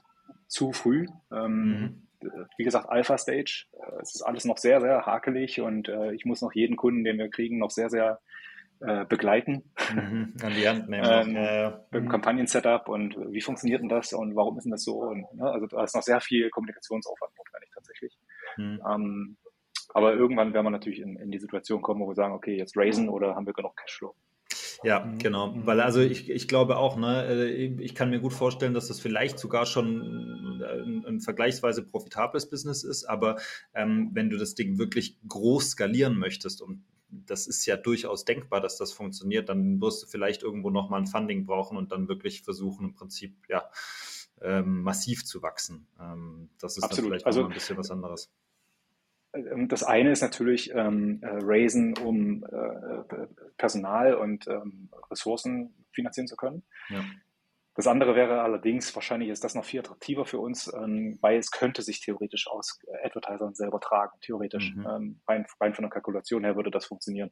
[0.47, 1.07] zu früh.
[1.31, 2.41] Ähm, mhm.
[2.57, 3.67] Wie gesagt, Alpha Stage.
[3.71, 7.03] Äh, es ist alles noch sehr, sehr hakelig und äh, ich muss noch jeden Kunden,
[7.03, 8.19] den wir kriegen, noch sehr, sehr
[8.81, 9.63] äh, begleiten.
[9.93, 11.05] Mhm, an die Hand nehmen.
[11.05, 12.09] ähm, äh, beim mhm.
[12.09, 15.01] Kampagnen-Setup und wie funktioniert denn das und warum ist denn das so?
[15.01, 18.17] Und, ne, also da ist noch sehr viel Kommunikationsaufwand notwendig tatsächlich.
[18.57, 18.81] Mhm.
[18.89, 19.37] Ähm,
[19.93, 22.77] aber irgendwann werden wir natürlich in, in die Situation kommen, wo wir sagen, okay, jetzt
[22.77, 24.13] raisen oder haben wir genug Cashflow.
[24.83, 25.17] Ja, mhm.
[25.17, 25.53] genau.
[25.65, 28.99] Weil also ich, ich glaube auch, ne, äh, ich kann mir gut vorstellen, dass das
[28.99, 33.37] vielleicht sogar schon ein, ein vergleichsweise profitables Business ist, aber
[33.73, 38.61] ähm, wenn du das Ding wirklich groß skalieren möchtest und das ist ja durchaus denkbar,
[38.61, 42.43] dass das funktioniert, dann wirst du vielleicht irgendwo nochmal ein Funding brauchen und dann wirklich
[42.43, 43.69] versuchen, im Prinzip, ja,
[44.41, 45.87] ähm, massiv zu wachsen.
[45.99, 48.31] Ähm, das ist dann vielleicht also, ein bisschen was anderes.
[49.33, 56.27] Ähm, das eine ist natürlich ähm, äh, Raisen, um äh, Personal und ähm, Ressourcen finanzieren
[56.27, 56.63] zu können.
[56.89, 57.03] Ja.
[57.79, 61.49] Das andere wäre allerdings, wahrscheinlich ist das noch viel attraktiver für uns, ähm, weil es
[61.49, 64.19] könnte sich theoretisch aus äh, Advertisern selber tragen.
[64.19, 64.75] Theoretisch.
[64.75, 64.85] Mhm.
[64.85, 67.31] Ähm, rein, rein, von der Kalkulation her würde das funktionieren.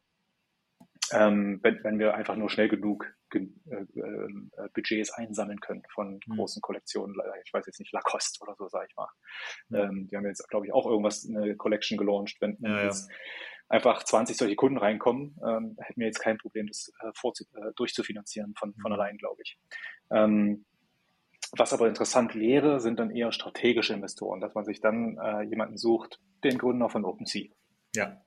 [1.12, 6.38] Ähm, wenn, wenn, wir einfach nur schnell genug äh, äh, Budgets einsammeln können von mhm.
[6.38, 7.18] großen Kollektionen.
[7.44, 9.10] Ich weiß jetzt nicht, Lacoste oder so, sage ich mal.
[9.68, 10.08] Mhm.
[10.08, 12.38] Die haben jetzt, glaube ich, auch irgendwas, eine Collection gelauncht.
[12.40, 12.94] Wenn ja, ja.
[13.70, 18.54] Einfach 20 solche Kunden reinkommen, ähm, hätten wir jetzt kein Problem, das äh, äh, durchzufinanzieren
[18.58, 19.58] von, von allein, glaube ich.
[20.10, 20.66] Ähm,
[21.52, 25.78] was aber interessant wäre, sind dann eher strategische Investoren, dass man sich dann äh, jemanden
[25.78, 27.48] sucht, den Gründer von OpenSea.
[27.96, 28.22] Ja.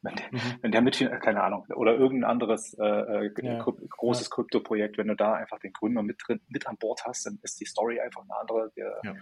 [0.00, 0.58] Wenn der, mhm.
[0.62, 3.58] wenn der mit, keine Ahnung, oder irgendein anderes äh, äh ja.
[3.58, 4.34] großes ja.
[4.34, 7.58] Krypto-Projekt, wenn du da einfach den Gründer mit drin, mit an Bord hast, dann ist
[7.60, 8.70] die Story einfach eine andere.
[8.76, 9.14] Der, ja.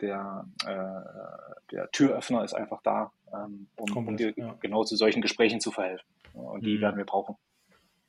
[0.00, 5.60] Der, äh, der Türöffner ist einfach da, ähm, um, um dir genau zu solchen Gesprächen
[5.60, 6.06] zu verhelfen.
[6.32, 6.82] Und die mhm.
[6.82, 7.36] werden wir brauchen.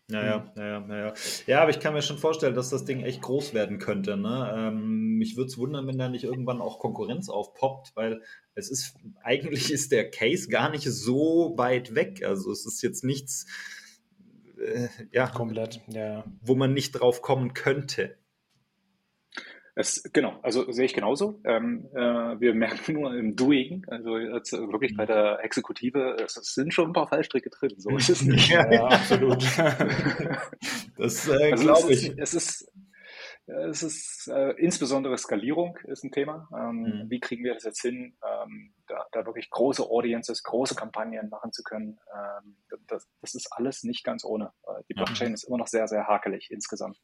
[0.10, 0.50] Naja, mhm.
[0.56, 1.14] naja, naja.
[1.46, 4.18] Ja, aber ich kann mir schon vorstellen, dass das Ding echt groß werden könnte.
[4.18, 4.52] Ne?
[4.56, 8.24] Ähm, mich würde es wundern, wenn da nicht irgendwann auch Konkurrenz aufpoppt, weil
[8.56, 12.24] es ist, eigentlich ist der Case gar nicht so weit weg.
[12.26, 13.46] Also es ist jetzt nichts,
[14.60, 16.24] äh, ja, komplett, ja.
[16.42, 18.18] wo man nicht drauf kommen könnte.
[19.76, 21.42] Es, genau, also sehe ich genauso.
[21.46, 26.74] Ähm, äh, wir merken nur im Doing, also jetzt wirklich bei der Exekutive, es sind
[26.74, 27.76] schon ein paar Fallstricke drin.
[27.78, 28.50] So ist es nicht.
[28.50, 29.42] ja, ja absolut.
[30.98, 32.18] das äh, also glaube ich.
[32.18, 32.72] Es ist,
[33.46, 36.48] es ist äh, insbesondere Skalierung ist ein Thema.
[36.54, 37.10] Ähm, mhm.
[37.10, 41.52] Wie kriegen wir das jetzt hin, ähm, da, da, wirklich große Audiences, große Kampagnen machen
[41.52, 42.00] zu können?
[42.14, 42.58] Ähm,
[42.88, 44.52] das, das, ist alles nicht ganz ohne.
[44.68, 45.34] Äh, die Blockchain mhm.
[45.34, 47.00] ist immer noch sehr, sehr hakelig insgesamt.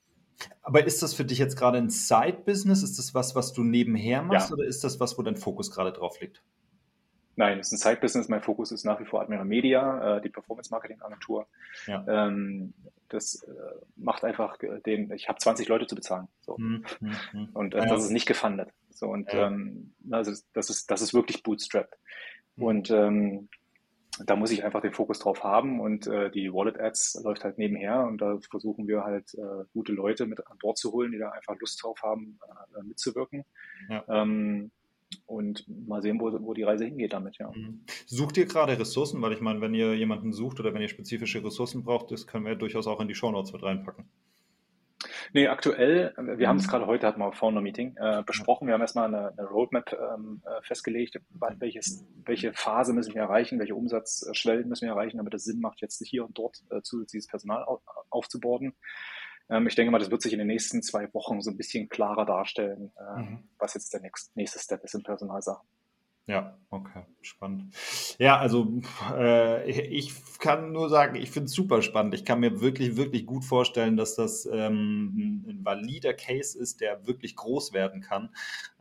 [0.61, 2.83] Aber ist das für dich jetzt gerade ein Side-Business?
[2.83, 4.55] Ist das was, was du nebenher machst ja.
[4.55, 6.43] oder ist das was, wo dein Fokus gerade drauf liegt?
[7.37, 8.29] Nein, es ist ein Side-Business.
[8.29, 11.47] Mein Fokus ist nach wie vor Admiral Media, äh, die Performance-Marketing-Agentur.
[11.87, 12.05] Ja.
[12.07, 12.73] Ähm,
[13.09, 13.51] das äh,
[13.97, 16.27] macht einfach den, ich habe 20 Leute zu bezahlen.
[16.41, 16.57] So.
[16.57, 17.49] Hm, hm, hm.
[17.53, 17.85] Und ja.
[17.85, 18.69] das ist nicht gefundet.
[18.89, 19.29] So, und
[20.11, 21.93] also das ist, das ist wirklich bootstrapped.
[22.55, 22.63] Hm.
[22.63, 23.49] Und ähm,
[24.25, 27.57] da muss ich einfach den Fokus drauf haben und äh, die Wallet Ads läuft halt
[27.57, 31.17] nebenher und da versuchen wir halt äh, gute Leute mit an Bord zu holen, die
[31.17, 32.39] da einfach Lust drauf haben,
[32.77, 33.43] äh, mitzuwirken.
[33.89, 34.03] Ja.
[34.07, 34.71] Ähm,
[35.27, 37.51] und mal sehen, wo, wo die Reise hingeht damit, ja.
[37.51, 37.81] Mhm.
[38.05, 39.21] Sucht ihr gerade Ressourcen?
[39.21, 42.45] Weil ich meine, wenn ihr jemanden sucht oder wenn ihr spezifische Ressourcen braucht, das können
[42.45, 44.05] wir durchaus auch in die Shownotes mit reinpacken.
[45.33, 46.71] Nee, aktuell, wir haben es mhm.
[46.71, 48.67] gerade heute, hatten wir Founder-Meeting, äh, besprochen.
[48.67, 51.19] Wir haben erstmal eine, eine Roadmap ähm, äh, festgelegt,
[51.57, 55.81] welches, welche Phase müssen wir erreichen, welche Umsatzschwellen müssen wir erreichen, damit es Sinn macht,
[55.81, 58.73] jetzt hier und dort äh, zusätzliches Personal auf, aufzuborden.
[59.49, 61.89] Ähm, ich denke mal, das wird sich in den nächsten zwei Wochen so ein bisschen
[61.89, 63.49] klarer darstellen, äh, mhm.
[63.57, 65.67] was jetzt der nächste, nächste Step ist in Personalsachen.
[66.27, 67.75] Ja, okay, spannend.
[68.17, 68.81] Ja, also
[69.15, 72.15] äh, ich kann nur sagen, ich finde es super spannend.
[72.15, 77.05] Ich kann mir wirklich, wirklich gut vorstellen, dass das ähm, ein valider Case ist, der
[77.05, 78.31] wirklich groß werden kann.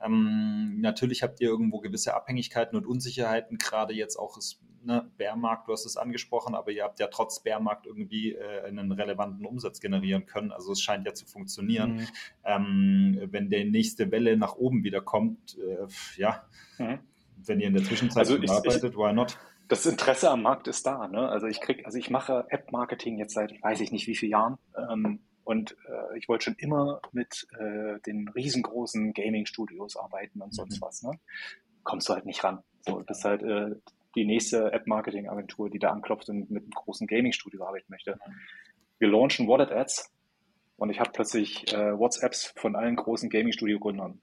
[0.03, 5.69] Ähm, natürlich habt ihr irgendwo gewisse Abhängigkeiten und Unsicherheiten, gerade jetzt auch ist ne, Bärmarkt,
[5.69, 9.81] du hast es angesprochen, aber ihr habt ja trotz Bärmarkt irgendwie äh, einen relevanten Umsatz
[9.81, 10.51] generieren können.
[10.51, 11.97] Also es scheint ja zu funktionieren.
[11.97, 12.07] Mhm.
[12.43, 15.87] Ähm, wenn der nächste Welle nach oben wieder kommt, äh,
[16.17, 16.49] ja.
[16.79, 17.01] Mhm
[17.47, 19.39] wenn ihr in der Zwischenzeit also ich, arbeitet, ich, why not?
[19.69, 21.09] Das Interesse am Markt ist da.
[21.09, 21.29] Ne?
[21.29, 24.59] Also ich krieg, also ich mache App-Marketing jetzt seit weiß ich nicht wie vielen Jahren.
[24.77, 30.81] Ähm, und äh, ich wollte schon immer mit äh, den riesengroßen Gaming-Studios arbeiten und sonst
[30.81, 30.87] mhm.
[30.87, 31.03] was.
[31.03, 31.19] Ne?
[31.83, 32.63] Kommst du halt nicht ran.
[32.87, 33.77] So, das ist halt äh,
[34.15, 38.19] die nächste App-Marketing-Agentur, die da anklopft und mit einem großen Gaming-Studio arbeiten möchte.
[38.99, 40.11] Wir launchen Wallet Ads
[40.77, 44.21] und ich habe plötzlich äh, WhatsApps von allen großen Gaming-Studio-Gründern.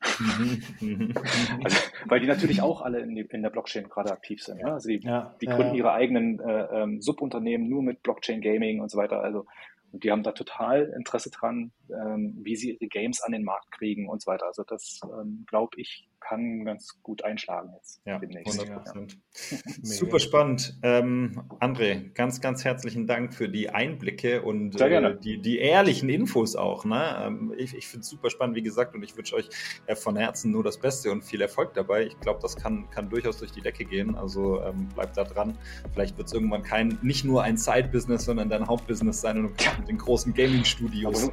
[0.80, 1.14] Mhm.
[1.64, 4.62] also, weil die natürlich auch alle in, die, in der Blockchain gerade aktiv sind.
[4.62, 4.72] Ne?
[4.72, 5.80] Also die, ja, die gründen ja.
[5.80, 9.22] ihre eigenen äh, ähm, Subunternehmen nur mit Blockchain-Gaming und so weiter.
[9.22, 9.46] Also
[9.92, 13.72] und die haben da total Interesse dran, ähm, wie sie ihre Games an den Markt
[13.72, 14.46] kriegen und so weiter.
[14.46, 18.62] Also das, ähm, glaube ich, kann ganz gut einschlagen jetzt ja, demnächst.
[18.62, 19.18] 100%.
[19.52, 19.58] Ja.
[19.82, 20.80] Super spannend.
[20.84, 26.56] Ähm, André, ganz, ganz herzlichen Dank für die Einblicke und äh, die, die ehrlichen Infos
[26.56, 26.86] auch.
[26.86, 27.24] Ne?
[27.26, 29.50] Ähm, ich ich finde es super spannend, wie gesagt, und ich wünsche euch
[29.88, 32.06] äh, von Herzen nur das Beste und viel Erfolg dabei.
[32.06, 34.16] Ich glaube, das kann, kann durchaus durch die Decke gehen.
[34.16, 35.58] Also ähm, bleibt da dran.
[35.94, 39.64] Vielleicht wird es irgendwann kein, nicht nur ein Side-Business, sondern dein Hauptbusiness sein und du
[39.64, 41.32] kannst mit den großen Gaming-Studios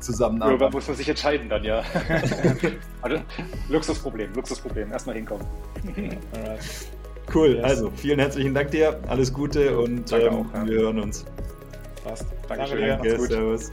[0.00, 0.60] zusammenarbeiten.
[0.60, 1.84] Da muss man sich entscheiden dann, ja.
[3.02, 3.22] also,
[3.68, 4.29] Luxusproblem.
[4.34, 4.92] Luxusproblem.
[4.92, 5.46] Erstmal hinkommen.
[7.32, 10.66] Cool, also vielen herzlichen Dank dir, alles Gute und ähm, auch, ja.
[10.66, 11.24] wir hören uns.
[12.02, 12.26] Passt.
[12.48, 12.88] Dankeschön.
[12.88, 13.70] Danke, Servus.